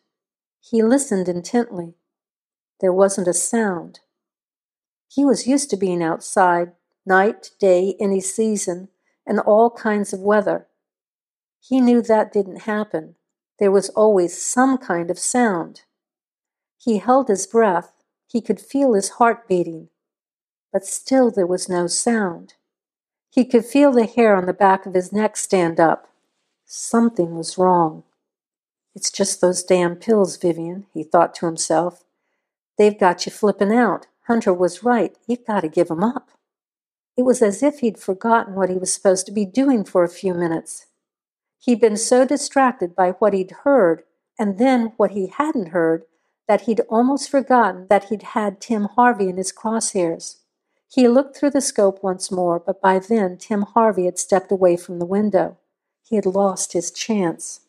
He 0.61 0.83
listened 0.83 1.29
intently. 1.29 1.95
There 2.81 2.93
wasn't 2.93 3.29
a 3.29 3.35
sound. 3.35 4.01
He 5.09 5.25
was 5.25 5.47
used 5.47 5.71
to 5.71 5.77
being 5.77 6.03
outside, 6.03 6.73
night, 7.05 7.51
day, 7.59 7.97
any 8.01 8.21
season, 8.21 8.89
and 9.27 9.41
all 9.41 9.71
kinds 9.71 10.13
of 10.13 10.21
weather. 10.21 10.67
He 11.61 11.81
knew 11.81 12.01
that 12.03 12.33
didn't 12.33 12.63
happen. 12.63 13.17
There 13.59 13.71
was 13.71 13.89
always 13.91 14.41
some 14.41 14.79
kind 14.79 15.11
of 15.11 15.19
sound. 15.19 15.83
He 16.79 16.99
held 16.99 17.29
his 17.29 17.47
breath. 17.47 17.93
He 18.27 18.41
could 18.41 18.61
feel 18.61 18.93
his 18.93 19.11
heart 19.11 19.49
beating. 19.49 19.89
But 20.73 20.85
still 20.85 21.31
there 21.31 21.47
was 21.47 21.69
no 21.69 21.87
sound. 21.87 22.55
He 23.31 23.45
could 23.45 23.65
feel 23.65 23.93
the 23.93 24.07
hair 24.07 24.35
on 24.37 24.47
the 24.47 24.53
back 24.53 24.87
of 24.87 24.95
his 24.95 25.13
neck 25.13 25.37
stand 25.37 25.79
up. 25.79 26.09
Something 26.65 27.37
was 27.37 27.59
wrong. 27.59 28.03
It's 28.95 29.11
just 29.11 29.41
those 29.41 29.63
damn 29.63 29.97
pills, 29.97 30.37
Vivien, 30.37 30.87
he 30.93 31.03
thought 31.03 31.35
to 31.37 31.47
himself. 31.47 32.05
They've 32.79 32.99
got 32.99 33.27
you 33.27 33.33
flipping 33.33 33.73
out. 33.73 34.07
Hunter 34.27 34.53
was 34.53 34.83
right. 34.83 35.17
You've 35.27 35.47
got 35.47 35.61
to 35.61 35.69
give 35.69 35.91
'em 35.91 36.03
up. 36.03 36.31
It 37.17 37.23
was 37.23 37.43
as 37.43 37.63
if 37.63 37.81
he'd 37.81 37.99
forgotten 37.99 38.55
what 38.55 38.71
he 38.71 38.77
was 38.77 38.93
supposed 38.93 39.27
to 39.27 39.33
be 39.33 39.45
doing 39.47 39.85
for 39.85 40.03
a 40.03 40.09
few 40.09 40.35
minutes. 40.35 40.87
He'd 41.59 41.81
been 41.81 41.97
so 41.97 42.25
distracted 42.25 42.95
by 42.95 43.13
what 43.13 43.33
he'd 43.33 43.51
heard 43.65 44.05
and 44.39 44.59
then 44.59 44.93
what 44.97 45.13
he 45.13 45.29
hadn't 45.29 45.69
heard 45.69 46.05
that 46.49 46.63
he'd 46.63 46.81
almost 46.89 47.31
forgotten 47.31 47.87
that 47.89 48.05
he'd 48.05 48.23
had 48.23 48.61
Tim 48.61 48.85
Harvey 48.85 49.29
in 49.29 49.37
his 49.37 49.53
crosshairs. 49.53 50.37
He 50.89 51.09
looked 51.09 51.37
through 51.37 51.51
the 51.51 51.61
scope 51.61 52.03
once 52.03 52.31
more, 52.31 52.59
but 52.59 52.81
by 52.81 52.99
then 52.99 53.37
Tim 53.37 53.63
Harvey 53.63 54.05
had 54.05 54.19
stepped 54.19 54.53
away 54.53 54.77
from 54.77 54.99
the 54.99 55.07
window. 55.07 55.57
He 56.09 56.17
had 56.17 56.27
lost 56.27 56.73
his 56.73 56.91
chance. 56.91 57.61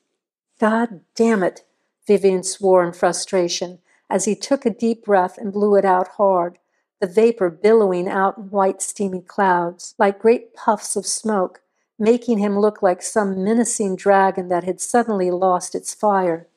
God 0.59 1.01
damn 1.15 1.43
it, 1.43 1.63
Vivien 2.05 2.43
swore 2.43 2.85
in 2.85 2.93
frustration 2.93 3.79
as 4.09 4.25
he 4.25 4.35
took 4.35 4.65
a 4.65 4.69
deep 4.69 5.05
breath 5.05 5.37
and 5.37 5.51
blew 5.51 5.75
it 5.75 5.85
out 5.85 6.07
hard, 6.09 6.57
the 6.99 7.07
vapor 7.07 7.49
billowing 7.49 8.07
out 8.07 8.37
in 8.37 8.49
white, 8.49 8.81
steamy 8.81 9.21
clouds, 9.21 9.93
like 9.97 10.19
great 10.19 10.55
puffs 10.55 10.95
of 10.95 11.05
smoke, 11.05 11.61
making 11.99 12.37
him 12.37 12.57
look 12.57 12.81
like 12.81 13.01
some 13.01 13.43
menacing 13.43 13.95
dragon 13.95 14.47
that 14.47 14.63
had 14.63 14.79
suddenly 14.79 15.29
lost 15.29 15.75
its 15.75 15.93
fire. 15.93 16.47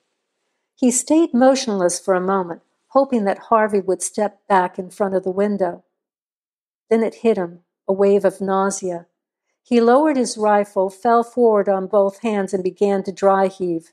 He 0.81 0.91
stayed 0.91 1.35
motionless 1.35 2.01
for 2.01 2.15
a 2.15 2.23
moment, 2.23 2.63
hoping 2.89 3.25
that 3.25 3.51
Harvey 3.51 3.83
would 3.83 4.01
step 4.01 4.41
back 4.49 4.79
in 4.79 4.89
front 4.89 5.15
of 5.15 5.25
the 5.25 5.31
window. 5.31 5.85
Then 6.89 7.03
it 7.03 7.17
hit 7.17 7.37
him, 7.37 7.65
a 7.87 7.93
wave 7.93 8.25
of 8.25 8.41
nausea. 8.41 9.07
He 9.63 9.79
lowered 9.79 10.17
his 10.17 10.39
rifle, 10.39 10.89
fell 10.89 11.23
forward 11.23 11.69
on 11.69 11.87
both 11.87 12.21
hands, 12.21 12.55
and 12.55 12.65
began 12.65 13.03
to 13.03 13.13
dry 13.13 13.49
heave. 13.49 13.93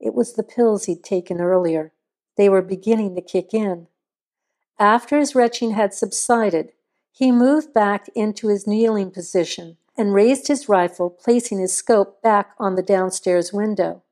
It 0.00 0.14
was 0.14 0.32
the 0.32 0.42
pills 0.42 0.86
he'd 0.86 1.04
taken 1.04 1.38
earlier. 1.38 1.92
They 2.38 2.48
were 2.48 2.62
beginning 2.62 3.14
to 3.16 3.20
kick 3.20 3.52
in. 3.52 3.88
After 4.78 5.18
his 5.18 5.34
retching 5.34 5.72
had 5.72 5.92
subsided, 5.92 6.72
he 7.12 7.30
moved 7.30 7.74
back 7.74 8.08
into 8.14 8.48
his 8.48 8.66
kneeling 8.66 9.10
position 9.10 9.76
and 9.98 10.14
raised 10.14 10.48
his 10.48 10.66
rifle, 10.66 11.10
placing 11.10 11.58
his 11.58 11.76
scope 11.76 12.22
back 12.22 12.54
on 12.58 12.76
the 12.76 12.82
downstairs 12.82 13.52
window. 13.52 14.02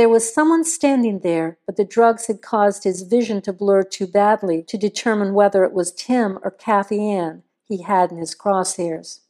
There 0.00 0.08
was 0.08 0.32
someone 0.32 0.64
standing 0.64 1.18
there, 1.18 1.58
but 1.66 1.76
the 1.76 1.84
drugs 1.84 2.26
had 2.26 2.40
caused 2.40 2.84
his 2.84 3.02
vision 3.02 3.42
to 3.42 3.52
blur 3.52 3.82
too 3.82 4.06
badly 4.06 4.62
to 4.62 4.78
determine 4.78 5.34
whether 5.34 5.62
it 5.62 5.74
was 5.74 5.92
Tim 5.92 6.38
or 6.42 6.50
Cathianne 6.50 7.42
he 7.68 7.82
had 7.82 8.10
in 8.10 8.16
his 8.16 8.34
crosshairs. 8.34 9.20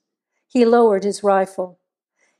He 0.46 0.64
lowered 0.64 1.02
his 1.02 1.24
rifle. 1.24 1.80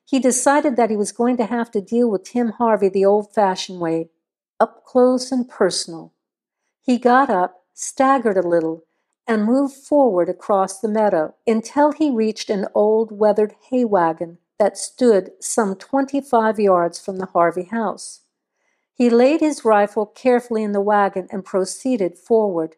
He 0.04 0.20
decided 0.20 0.76
that 0.76 0.90
he 0.90 0.96
was 0.96 1.10
going 1.10 1.38
to 1.38 1.46
have 1.46 1.72
to 1.72 1.80
deal 1.80 2.08
with 2.08 2.22
Tim 2.22 2.50
Harvey 2.50 2.88
the 2.88 3.04
old 3.04 3.34
fashioned 3.34 3.80
way, 3.80 4.10
up 4.60 4.84
close 4.84 5.32
and 5.32 5.48
personal. 5.48 6.12
He 6.80 6.98
got 6.98 7.30
up, 7.30 7.64
staggered 7.74 8.36
a 8.36 8.48
little, 8.48 8.84
and 9.26 9.44
moved 9.44 9.74
forward 9.74 10.28
across 10.28 10.78
the 10.78 10.88
meadow 10.88 11.34
until 11.48 11.90
he 11.90 12.12
reached 12.12 12.48
an 12.48 12.68
old 12.76 13.10
weathered 13.10 13.56
hay 13.70 13.84
wagon 13.84 14.38
that 14.60 14.76
stood 14.76 15.30
some 15.40 15.74
twenty 15.74 16.20
five 16.20 16.60
yards 16.60 17.00
from 17.00 17.16
the 17.16 17.26
Harvey 17.26 17.64
house. 17.64 18.20
He 18.94 19.08
laid 19.08 19.40
his 19.40 19.64
rifle 19.64 20.04
carefully 20.04 20.62
in 20.62 20.72
the 20.72 20.82
wagon 20.82 21.26
and 21.32 21.42
proceeded 21.42 22.18
forward. 22.18 22.76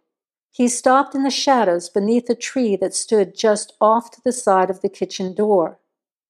He 0.53 0.69
stopped 0.69 1.13
in 1.17 1.25
the 1.25 1.31
shadows 1.31 1.89
beneath 1.89 2.31
a 2.31 2.37
tree 2.37 2.77
that 2.77 2.95
stood 2.95 3.35
just 3.35 3.73
off 3.81 4.13
to 4.13 4.21
the 4.23 4.31
side 4.31 4.71
of 4.71 4.81
the 4.81 4.89
kitchen 4.89 5.35
door. 5.35 5.81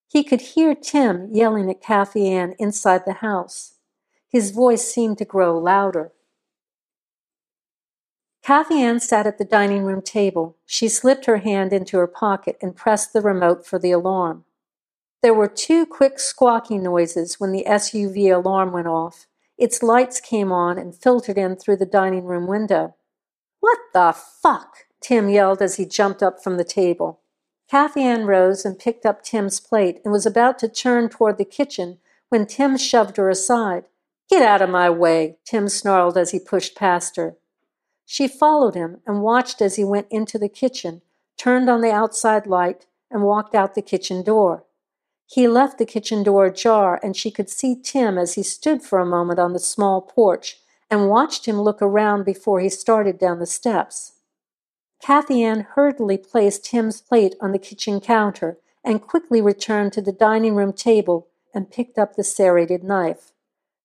He 0.09 0.25
could 0.25 0.41
hear 0.41 0.75
Tim 0.75 1.29
yelling 1.31 1.69
at 1.71 1.83
Cathianne 1.83 2.55
inside 2.59 3.05
the 3.05 3.15
house. 3.21 3.75
His 4.31 4.53
voice 4.53 4.91
seemed 4.91 5.19
to 5.19 5.27
grow 5.27 5.59
louder. 5.59 6.13
Cathianne 8.43 9.03
sat 9.03 9.27
at 9.27 9.37
the 9.37 9.45
dining 9.45 9.83
room 9.85 10.01
table. 10.01 10.57
She 10.65 10.89
slipped 10.89 11.27
her 11.27 11.39
hand 11.39 11.75
into 11.75 11.99
her 11.99 12.07
pocket 12.07 12.57
and 12.63 12.75
pressed 12.75 13.13
the 13.13 13.21
remote 13.21 13.67
for 13.67 13.79
the 13.79 13.93
alarm. 13.93 14.47
There 15.23 15.33
were 15.33 15.47
two 15.47 15.87
quick 15.87 16.19
squawking 16.19 16.83
noises 16.83 17.39
when 17.39 17.53
the 17.53 17.65
SUV 17.65 18.35
alarm 18.35 18.73
went 18.73 18.89
off. 18.89 19.27
Its 19.57 19.81
lights 19.81 20.21
came 20.21 20.51
on 20.51 20.79
and 20.79 20.95
filtered 20.95 21.39
in 21.39 21.55
through 21.55 21.77
the 21.77 21.87
dining 21.87 22.25
room 22.25 22.49
window. 22.49 22.97
What 23.61 23.79
the 23.95 24.13
fuck? 24.13 24.87
Tim 25.01 25.29
yelled 25.29 25.63
as 25.63 25.77
he 25.77 25.85
jumped 25.85 26.25
up 26.25 26.43
from 26.43 26.57
the 26.57 26.65
table. 26.65 27.21
Cathianne 27.71 28.27
rose 28.27 28.65
and 28.65 28.79
picked 28.79 29.07
up 29.07 29.23
Tim's 29.23 29.61
plate 29.61 30.01
and 30.05 30.13
was 30.13 30.27
about 30.27 30.59
to 30.59 30.69
turn 30.69 31.09
toward 31.09 31.39
the 31.39 31.45
kitchen 31.45 31.99
when 32.29 32.45
Tim 32.45 32.77
shoved 32.77 33.17
her 33.17 33.31
aside. 33.31 33.85
Get 34.29 34.43
out 34.43 34.61
of 34.61 34.71
my 34.71 34.91
way, 34.91 35.39
Tim 35.45 35.69
snarled 35.69 36.19
as 36.19 36.33
he 36.33 36.41
pushed 36.41 36.75
past 36.75 37.15
her. 37.15 37.37
She 38.05 38.27
followed 38.27 38.75
him 38.75 39.01
and 39.07 39.23
watched 39.23 39.63
as 39.63 39.77
he 39.77 39.85
went 39.85 40.09
into 40.11 40.39
the 40.39 40.49
kitchen, 40.49 41.03
turned 41.37 41.71
on 41.71 41.81
the 41.81 41.93
outside 41.93 42.47
light, 42.47 42.87
and 43.11 43.23
walked 43.23 43.55
out 43.55 43.75
the 43.75 43.83
kitchen 43.83 44.25
door. 44.25 44.65
He 45.27 45.49
left 45.49 45.79
the 45.79 45.87
kitchen 45.87 46.23
door 46.23 46.47
ajar, 46.47 47.01
and 47.03 47.17
she 47.17 47.31
could 47.31 47.49
see 47.49 47.75
Tim 47.75 48.19
as 48.19 48.35
he 48.35 48.43
stood 48.43 48.83
for 48.83 48.99
a 48.99 49.07
moment 49.07 49.39
on 49.39 49.53
the 49.53 49.59
small 49.59 50.01
porch 50.03 50.59
and 50.91 51.09
watched 51.09 51.47
him 51.47 51.61
look 51.61 51.81
around 51.81 52.25
before 52.25 52.61
he 52.61 52.69
started 52.69 53.19
down 53.19 53.39
the 53.39 53.47
steps. 53.47 54.13
Cathianne 55.03 55.67
hurriedly 55.71 56.19
placed 56.19 56.65
Tim's 56.65 57.01
plate 57.01 57.35
on 57.41 57.53
the 57.53 57.59
kitchen 57.59 58.01
counter 58.01 58.59
and 58.85 59.03
quickly 59.03 59.41
returned 59.41 59.93
to 59.95 60.03
the 60.03 60.13
dining 60.13 60.55
room 60.55 60.73
table 60.73 61.29
and 61.55 61.71
picked 61.71 61.99
up 61.99 62.15
the 62.15 62.25
serrated 62.25 62.85
knife. 62.85 63.33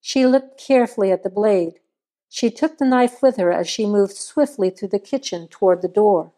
She 0.02 0.26
looked 0.26 0.60
carefully 0.60 1.12
at 1.12 1.23
the 1.23 1.30
blade. 1.30 1.80
She 2.30 2.52
took 2.52 2.78
the 2.78 2.86
knife 2.86 3.21
with 3.21 3.38
her 3.38 3.52
as 3.52 3.67
she 3.67 3.86
moved 3.86 4.15
swiftly 4.15 4.69
through 4.69 4.89
the 4.89 5.00
kitchen 5.00 5.47
toward 5.47 5.82
the 5.82 5.88
door. 5.88 6.34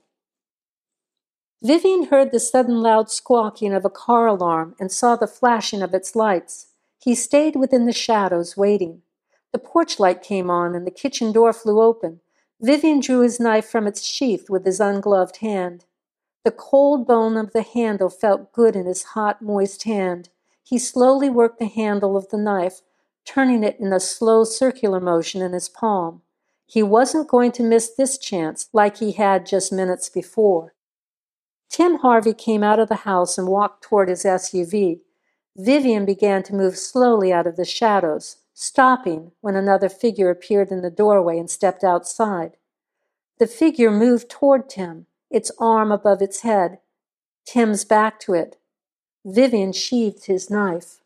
Vivien 1.61 2.05
heard 2.05 2.31
the 2.31 2.39
sudden 2.39 2.81
loud 2.81 3.11
squawking 3.11 3.73
of 3.73 3.83
a 3.83 3.89
car 3.89 4.27
alarm 4.27 4.75
and 4.79 4.89
saw 4.89 5.17
the 5.17 5.27
flashing 5.27 5.81
of 5.81 5.93
its 5.93 6.15
lights. 6.15 6.67
He 6.97 7.13
stayed 7.13 7.57
within 7.57 7.85
the 7.85 7.91
shadows, 7.91 8.55
waiting. 8.55 9.01
The 9.51 9.59
porch 9.59 9.99
light 9.99 10.21
came 10.21 10.49
on 10.49 10.73
and 10.73 10.87
the 10.87 10.91
kitchen 10.91 11.33
door 11.33 11.51
flew 11.51 11.81
open. 11.81 12.21
Vivien 12.61 13.01
drew 13.01 13.21
his 13.21 13.41
knife 13.41 13.67
from 13.67 13.87
its 13.87 14.03
sheath 14.03 14.49
with 14.49 14.65
his 14.65 14.79
ungloved 14.79 15.37
hand. 15.37 15.83
The 16.45 16.51
cold 16.51 17.05
bone 17.05 17.35
of 17.35 17.51
the 17.51 17.61
handle 17.61 18.09
felt 18.09 18.53
good 18.53 18.77
in 18.77 18.85
his 18.85 19.03
hot, 19.03 19.41
moist 19.41 19.83
hand. 19.83 20.29
He 20.63 20.77
slowly 20.77 21.29
worked 21.29 21.59
the 21.59 21.65
handle 21.65 22.15
of 22.15 22.29
the 22.29 22.37
knife, 22.37 22.81
turning 23.25 23.65
it 23.65 23.77
in 23.81 23.91
a 23.91 23.99
slow 23.99 24.45
circular 24.45 25.01
motion 25.01 25.41
in 25.41 25.51
his 25.51 25.67
palm. 25.67 26.21
He 26.65 26.83
wasn't 26.83 27.27
going 27.27 27.51
to 27.53 27.63
miss 27.63 27.89
this 27.89 28.17
chance 28.17 28.69
like 28.71 28.97
he 28.97 29.11
had 29.11 29.45
just 29.45 29.73
minutes 29.73 30.07
before. 30.07 30.73
Tim 31.69 31.99
Harvey 31.99 32.33
came 32.33 32.63
out 32.63 32.79
of 32.79 32.89
the 32.89 32.95
house 32.95 33.37
and 33.37 33.47
walked 33.47 33.83
toward 33.83 34.09
his 34.09 34.23
SUV. 34.23 35.01
Vivien 35.55 36.05
began 36.05 36.43
to 36.43 36.55
move 36.55 36.77
slowly 36.77 37.31
out 37.31 37.45
of 37.47 37.55
the 37.55 37.65
shadows, 37.65 38.37
stopping 38.53 39.31
when 39.41 39.55
another 39.55 39.89
figure 39.89 40.29
appeared 40.29 40.71
in 40.71 40.81
the 40.81 40.89
doorway 40.89 41.37
and 41.37 41.49
stepped 41.49 41.83
outside. 41.83 42.57
The 43.37 43.47
figure 43.47 43.91
moved 43.91 44.29
toward 44.29 44.69
Tim, 44.69 45.05
its 45.29 45.51
arm 45.59 45.91
above 45.91 46.21
its 46.21 46.41
head, 46.41 46.79
Tim's 47.45 47.83
back 47.83 48.19
to 48.21 48.33
it. 48.33 48.57
Vivien 49.25 49.71
sheathed 49.71 50.25
his 50.25 50.49
knife. 50.49 51.01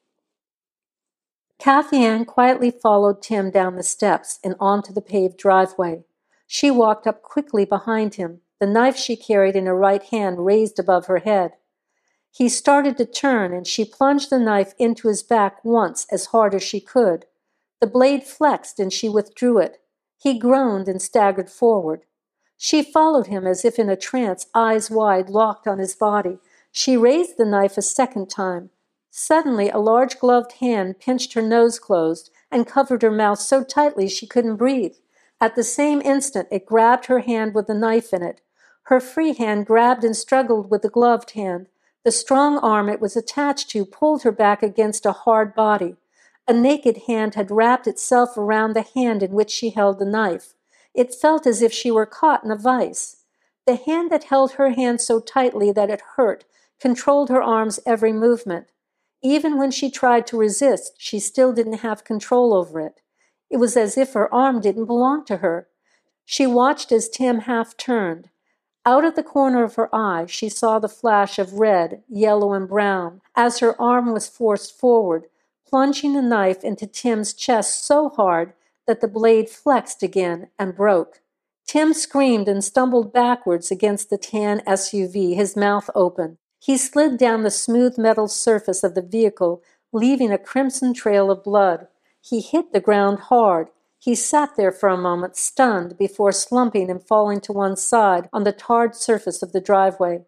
Cathianne 1.59 2.25
quietly 2.25 2.69
followed 2.69 3.21
Tim 3.21 3.49
down 3.49 3.75
the 3.75 3.83
steps 3.83 4.39
and 4.43 4.55
onto 4.59 4.91
the 4.91 5.01
paved 5.01 5.37
driveway. 5.37 6.03
She 6.45 6.69
walked 6.69 7.07
up 7.07 7.21
quickly 7.21 7.63
behind 7.63 8.15
him, 8.15 8.41
the 8.63 8.71
knife 8.71 8.95
she 8.95 9.17
carried 9.17 9.57
in 9.57 9.65
her 9.65 9.75
right 9.75 10.03
hand 10.03 10.45
raised 10.45 10.79
above 10.79 11.07
her 11.07 11.17
head. 11.17 11.51
He 12.31 12.47
started 12.47 12.95
to 12.95 13.05
turn, 13.05 13.53
and 13.53 13.67
she 13.67 13.83
plunged 13.83 14.29
the 14.29 14.39
knife 14.39 14.73
into 14.79 15.09
his 15.09 15.21
back 15.21 15.65
once 15.65 16.07
as 16.09 16.27
hard 16.27 16.55
as 16.55 16.63
she 16.63 16.79
could. 16.79 17.25
The 17.81 17.87
blade 17.87 18.23
flexed, 18.23 18.79
and 18.79 18.93
she 18.93 19.09
withdrew 19.09 19.57
it. 19.57 19.81
He 20.17 20.39
groaned 20.39 20.87
and 20.87 21.01
staggered 21.01 21.49
forward. 21.49 22.05
She 22.55 22.81
followed 22.81 23.27
him 23.27 23.45
as 23.45 23.65
if 23.65 23.77
in 23.77 23.89
a 23.89 23.97
trance, 23.97 24.45
eyes 24.55 24.89
wide, 24.89 25.29
locked 25.29 25.67
on 25.67 25.79
his 25.79 25.93
body. 25.93 26.37
She 26.71 26.95
raised 26.95 27.35
the 27.35 27.43
knife 27.43 27.77
a 27.77 27.81
second 27.81 28.29
time, 28.29 28.69
Suddenly, 29.15 29.69
a 29.69 29.77
large 29.77 30.17
gloved 30.17 30.53
hand 30.53 30.99
pinched 30.99 31.33
her 31.33 31.41
nose 31.41 31.77
closed 31.79 32.31
and 32.49 32.65
covered 32.65 33.01
her 33.01 33.11
mouth 33.11 33.39
so 33.39 33.61
tightly 33.61 34.07
she 34.07 34.25
couldn't 34.25 34.55
breathe. 34.55 34.95
At 35.39 35.55
the 35.55 35.63
same 35.63 36.01
instant, 36.01 36.47
it 36.49 36.65
grabbed 36.65 37.07
her 37.07 37.19
hand 37.19 37.53
with 37.53 37.67
the 37.67 37.75
knife 37.75 38.13
in 38.13 38.23
it. 38.23 38.39
Her 38.83 38.99
free 38.99 39.33
hand 39.33 39.65
grabbed 39.65 40.03
and 40.03 40.15
struggled 40.15 40.69
with 40.69 40.81
the 40.81 40.89
gloved 40.89 41.31
hand. 41.31 41.67
The 42.03 42.11
strong 42.11 42.57
arm 42.57 42.89
it 42.89 42.99
was 42.99 43.15
attached 43.15 43.69
to 43.71 43.85
pulled 43.85 44.23
her 44.23 44.31
back 44.31 44.61
against 44.61 45.05
a 45.05 45.13
hard 45.13 45.55
body. 45.55 45.95
A 46.47 46.53
naked 46.53 47.03
hand 47.07 47.35
had 47.35 47.49
wrapped 47.49 47.87
itself 47.87 48.37
around 48.37 48.73
the 48.73 48.81
hand 48.81 49.23
in 49.23 49.31
which 49.31 49.49
she 49.49 49.69
held 49.69 49.99
the 49.99 50.05
knife. 50.05 50.53
It 50.93 51.15
felt 51.15 51.47
as 51.47 51.61
if 51.61 51.71
she 51.71 51.89
were 51.89 52.05
caught 52.05 52.43
in 52.43 52.51
a 52.51 52.57
vice. 52.57 53.23
The 53.65 53.77
hand 53.77 54.11
that 54.11 54.25
held 54.25 54.53
her 54.53 54.71
hand 54.71 54.99
so 54.99 55.21
tightly 55.21 55.71
that 55.71 55.89
it 55.89 56.01
hurt 56.17 56.43
controlled 56.81 57.29
her 57.29 57.41
arm's 57.41 57.79
every 57.85 58.11
movement. 58.11 58.67
Even 59.21 59.57
when 59.57 59.71
she 59.71 59.89
tried 59.89 60.27
to 60.27 60.37
resist, 60.37 60.95
she 60.97 61.17
still 61.17 61.53
didn't 61.53 61.79
have 61.79 62.03
control 62.03 62.53
over 62.53 62.81
it. 62.81 62.99
It 63.49 63.55
was 63.55 63.77
as 63.77 63.97
if 63.97 64.11
her 64.11 64.33
arm 64.33 64.59
didn't 64.59 64.85
belong 64.85 65.23
to 65.25 65.37
her. 65.37 65.69
She 66.25 66.45
watched 66.45 66.91
as 66.91 67.07
Tim 67.07 67.39
half 67.39 67.77
turned. 67.77 68.29
Out 68.85 69.05
of 69.05 69.15
the 69.15 69.23
corner 69.23 69.63
of 69.63 69.75
her 69.75 69.93
eye, 69.95 70.25
she 70.27 70.49
saw 70.49 70.77
the 70.77 70.89
flash 70.89 71.39
of 71.39 71.53
red, 71.53 72.03
yellow, 72.09 72.53
and 72.53 72.67
brown 72.67 73.21
as 73.35 73.59
her 73.59 73.79
arm 73.81 74.11
was 74.11 74.27
forced 74.27 74.77
forward, 74.77 75.25
plunging 75.65 76.13
the 76.13 76.21
knife 76.21 76.63
into 76.63 76.85
Tim's 76.85 77.33
chest 77.33 77.85
so 77.85 78.09
hard 78.09 78.53
that 78.85 78.99
the 78.99 79.07
blade 79.07 79.49
flexed 79.49 80.03
again 80.03 80.49
and 80.59 80.75
broke. 80.75 81.21
Tim 81.65 81.93
screamed 81.93 82.49
and 82.49 82.63
stumbled 82.63 83.13
backwards 83.13 83.71
against 83.71 84.09
the 84.09 84.17
tan 84.17 84.61
SUV, 84.67 85.35
his 85.35 85.55
mouth 85.55 85.89
open. 85.95 86.37
He 86.59 86.77
slid 86.77 87.17
down 87.17 87.43
the 87.43 87.51
smooth 87.51 87.97
metal 87.97 88.27
surface 88.27 88.83
of 88.83 88.95
the 88.95 89.01
vehicle, 89.01 89.63
leaving 89.93 90.31
a 90.31 90.37
crimson 90.37 90.93
trail 90.93 91.31
of 91.31 91.43
blood. 91.43 91.87
He 92.21 92.41
hit 92.41 92.73
the 92.73 92.81
ground 92.81 93.19
hard. 93.19 93.69
He 94.03 94.15
sat 94.15 94.57
there 94.57 94.73
for 94.73 94.89
a 94.89 94.97
moment, 94.97 95.37
stunned, 95.37 95.97
before 95.97 96.33
slumping 96.33 96.89
and 96.89 97.01
falling 97.01 97.39
to 97.39 97.53
one 97.53 97.77
side 97.77 98.27
on 98.33 98.43
the 98.43 98.51
tarred 98.51 98.97
surface 98.97 99.41
of 99.41 99.53
the 99.53 99.61
driveway. 99.61 100.25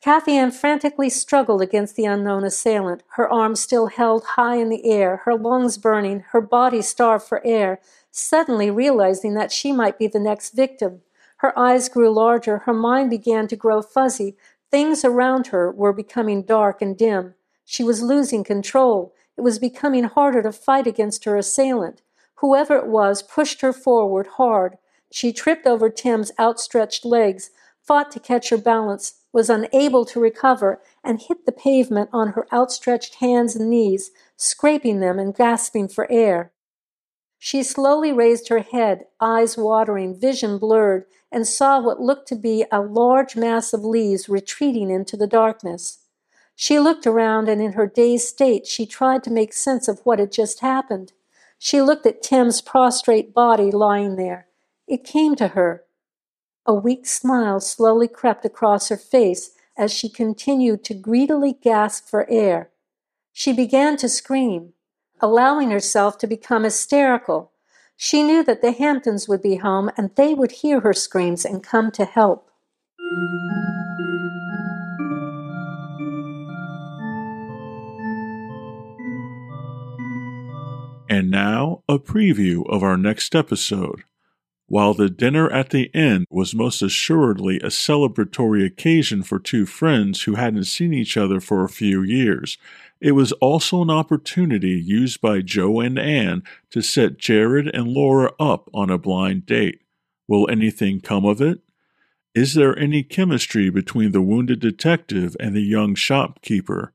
Cathianne 0.00 0.52
frantically 0.52 1.10
struggled 1.10 1.60
against 1.60 1.96
the 1.96 2.04
unknown 2.04 2.44
assailant, 2.44 3.02
her 3.14 3.28
arms 3.28 3.58
still 3.58 3.88
held 3.88 4.22
high 4.36 4.54
in 4.54 4.68
the 4.68 4.88
air, 4.88 5.22
her 5.24 5.34
lungs 5.34 5.76
burning, 5.76 6.20
her 6.28 6.40
body 6.40 6.80
starved 6.80 7.24
for 7.24 7.44
air, 7.44 7.80
suddenly 8.12 8.70
realizing 8.70 9.34
that 9.34 9.50
she 9.50 9.72
might 9.72 9.98
be 9.98 10.06
the 10.06 10.20
next 10.20 10.50
victim. 10.50 11.00
Her 11.38 11.58
eyes 11.58 11.88
grew 11.88 12.10
larger, 12.10 12.58
her 12.58 12.72
mind 12.72 13.10
began 13.10 13.48
to 13.48 13.56
grow 13.56 13.82
fuzzy. 13.82 14.36
Things 14.70 15.04
around 15.04 15.48
her 15.48 15.72
were 15.72 15.92
becoming 15.92 16.42
dark 16.42 16.80
and 16.80 16.96
dim. 16.96 17.34
She 17.64 17.82
was 17.82 18.02
losing 18.02 18.44
control. 18.44 19.16
It 19.36 19.40
was 19.40 19.58
becoming 19.58 20.04
harder 20.04 20.44
to 20.44 20.52
fight 20.52 20.86
against 20.86 21.24
her 21.24 21.36
assailant. 21.36 22.02
Whoever 22.36 22.76
it 22.76 22.86
was 22.86 23.22
pushed 23.22 23.60
her 23.62 23.72
forward 23.72 24.26
hard. 24.36 24.78
She 25.10 25.32
tripped 25.32 25.66
over 25.66 25.88
Tim's 25.88 26.32
outstretched 26.38 27.04
legs, 27.04 27.50
fought 27.80 28.10
to 28.12 28.20
catch 28.20 28.50
her 28.50 28.58
balance, 28.58 29.20
was 29.32 29.48
unable 29.48 30.04
to 30.06 30.20
recover, 30.20 30.82
and 31.04 31.20
hit 31.20 31.46
the 31.46 31.52
pavement 31.52 32.10
on 32.12 32.32
her 32.32 32.46
outstretched 32.52 33.16
hands 33.16 33.54
and 33.54 33.70
knees, 33.70 34.10
scraping 34.36 35.00
them 35.00 35.18
and 35.18 35.34
gasping 35.34 35.88
for 35.88 36.10
air. 36.10 36.52
She 37.38 37.62
slowly 37.62 38.12
raised 38.12 38.48
her 38.48 38.60
head, 38.60 39.06
eyes 39.20 39.56
watering, 39.56 40.18
vision 40.18 40.58
blurred, 40.58 41.04
and 41.30 41.46
saw 41.46 41.80
what 41.80 42.00
looked 42.00 42.28
to 42.28 42.36
be 42.36 42.64
a 42.72 42.80
large 42.80 43.36
mass 43.36 43.72
of 43.72 43.84
leaves 43.84 44.28
retreating 44.28 44.90
into 44.90 45.16
the 45.16 45.26
darkness. 45.26 45.98
She 46.54 46.78
looked 46.78 47.06
around, 47.06 47.48
and 47.48 47.60
in 47.60 47.72
her 47.72 47.86
dazed 47.86 48.26
state, 48.26 48.66
she 48.66 48.86
tried 48.86 49.22
to 49.24 49.30
make 49.30 49.52
sense 49.52 49.86
of 49.86 50.00
what 50.04 50.18
had 50.18 50.32
just 50.32 50.60
happened. 50.60 51.12
She 51.58 51.80
looked 51.80 52.06
at 52.06 52.22
Tim's 52.22 52.60
prostrate 52.60 53.32
body 53.32 53.70
lying 53.70 54.16
there. 54.16 54.48
It 54.86 55.04
came 55.04 55.34
to 55.36 55.48
her. 55.48 55.84
A 56.66 56.74
weak 56.74 57.06
smile 57.06 57.60
slowly 57.60 58.08
crept 58.08 58.44
across 58.44 58.88
her 58.88 58.96
face 58.96 59.50
as 59.76 59.92
she 59.92 60.08
continued 60.08 60.84
to 60.84 60.94
greedily 60.94 61.52
gasp 61.52 62.08
for 62.08 62.28
air. 62.30 62.70
She 63.32 63.52
began 63.52 63.96
to 63.98 64.08
scream, 64.08 64.72
allowing 65.20 65.70
herself 65.70 66.18
to 66.18 66.26
become 66.26 66.64
hysterical. 66.64 67.52
She 67.96 68.22
knew 68.22 68.42
that 68.44 68.62
the 68.62 68.72
Hamptons 68.72 69.28
would 69.28 69.42
be 69.42 69.56
home 69.56 69.90
and 69.96 70.10
they 70.16 70.34
would 70.34 70.52
hear 70.52 70.80
her 70.80 70.92
screams 70.92 71.44
and 71.44 71.62
come 71.62 71.90
to 71.92 72.04
help. 72.04 72.50
And 81.08 81.30
now, 81.30 81.82
a 81.88 81.98
preview 81.98 82.68
of 82.68 82.82
our 82.82 82.96
next 82.96 83.34
episode. 83.34 84.02
While 84.68 84.94
the 84.94 85.08
dinner 85.08 85.48
at 85.50 85.70
the 85.70 85.94
end 85.94 86.26
was 86.28 86.52
most 86.52 86.82
assuredly 86.82 87.58
a 87.58 87.66
celebratory 87.66 88.66
occasion 88.66 89.22
for 89.22 89.38
two 89.38 89.64
friends 89.64 90.22
who 90.22 90.34
hadn't 90.34 90.64
seen 90.64 90.92
each 90.92 91.16
other 91.16 91.38
for 91.38 91.62
a 91.62 91.68
few 91.68 92.02
years, 92.02 92.58
it 93.00 93.12
was 93.12 93.30
also 93.32 93.82
an 93.82 93.90
opportunity 93.90 94.70
used 94.70 95.20
by 95.20 95.40
Joe 95.42 95.78
and 95.80 95.96
Anne 95.96 96.42
to 96.70 96.82
set 96.82 97.18
Jared 97.18 97.72
and 97.72 97.86
Laura 97.86 98.32
up 98.40 98.68
on 98.74 98.90
a 98.90 98.98
blind 98.98 99.46
date. 99.46 99.82
Will 100.26 100.50
anything 100.50 101.00
come 101.00 101.24
of 101.24 101.40
it? 101.40 101.60
Is 102.34 102.54
there 102.54 102.76
any 102.76 103.04
chemistry 103.04 103.70
between 103.70 104.10
the 104.10 104.20
wounded 104.20 104.58
detective 104.58 105.36
and 105.38 105.54
the 105.54 105.62
young 105.62 105.94
shopkeeper? 105.94 106.92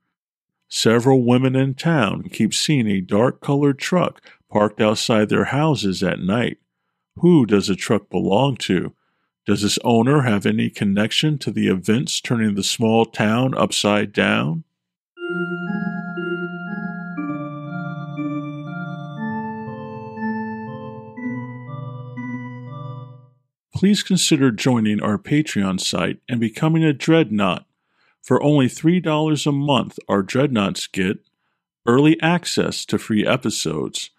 Several 0.73 1.21
women 1.21 1.53
in 1.53 1.73
town 1.73 2.29
keep 2.31 2.53
seeing 2.53 2.87
a 2.87 3.01
dark 3.01 3.41
colored 3.41 3.77
truck 3.77 4.21
parked 4.49 4.79
outside 4.79 5.27
their 5.27 5.43
houses 5.43 6.01
at 6.01 6.21
night. 6.21 6.59
Who 7.17 7.45
does 7.45 7.67
the 7.67 7.75
truck 7.75 8.09
belong 8.09 8.55
to? 8.61 8.93
Does 9.45 9.65
its 9.65 9.77
owner 9.83 10.21
have 10.21 10.45
any 10.45 10.69
connection 10.69 11.37
to 11.39 11.51
the 11.51 11.67
events 11.67 12.21
turning 12.21 12.55
the 12.55 12.63
small 12.63 13.05
town 13.05 13.53
upside 13.53 14.13
down? 14.13 14.63
Please 23.75 24.03
consider 24.03 24.51
joining 24.51 25.01
our 25.01 25.17
Patreon 25.17 25.81
site 25.81 26.21
and 26.29 26.39
becoming 26.39 26.85
a 26.85 26.93
Dreadnought. 26.93 27.65
For 28.21 28.41
only 28.43 28.67
$3 28.67 29.47
a 29.47 29.51
month, 29.51 29.99
our 30.07 30.21
Dreadnoughts 30.21 30.87
get 30.87 31.19
early 31.85 32.21
access 32.21 32.85
to 32.85 32.97
free 32.99 33.25
episodes 33.25 34.11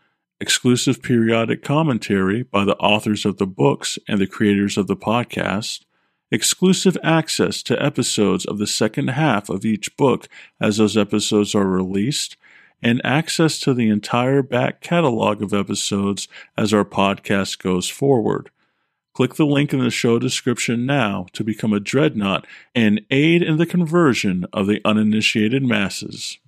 exclusive 0.42 1.00
periodic 1.00 1.62
commentary 1.62 2.42
by 2.42 2.64
the 2.64 2.76
authors 2.78 3.24
of 3.24 3.36
the 3.38 3.46
books 3.46 3.96
and 4.08 4.20
the 4.20 4.26
creators 4.26 4.76
of 4.76 4.88
the 4.88 4.96
podcast, 4.96 5.84
exclusive 6.32 6.98
access 7.04 7.62
to 7.62 7.80
episodes 7.80 8.44
of 8.44 8.58
the 8.58 8.66
second 8.66 9.06
half 9.10 9.48
of 9.48 9.64
each 9.64 9.96
book 9.96 10.28
as 10.60 10.78
those 10.78 10.96
episodes 10.96 11.54
are 11.54 11.68
released, 11.68 12.36
and 12.82 13.00
access 13.04 13.60
to 13.60 13.72
the 13.72 13.88
entire 13.88 14.42
back 14.42 14.80
catalog 14.80 15.40
of 15.40 15.54
episodes 15.54 16.26
as 16.56 16.74
our 16.74 16.84
podcast 16.84 17.62
goes 17.62 17.88
forward. 17.88 18.50
Click 19.14 19.34
the 19.34 19.46
link 19.46 19.72
in 19.72 19.80
the 19.80 19.90
show 19.90 20.18
description 20.18 20.86
now 20.86 21.26
to 21.32 21.44
become 21.44 21.72
a 21.72 21.80
dreadnought 21.80 22.46
and 22.74 23.02
aid 23.10 23.42
in 23.42 23.58
the 23.58 23.66
conversion 23.66 24.46
of 24.52 24.66
the 24.66 24.80
uninitiated 24.84 25.62
masses. 25.62 26.38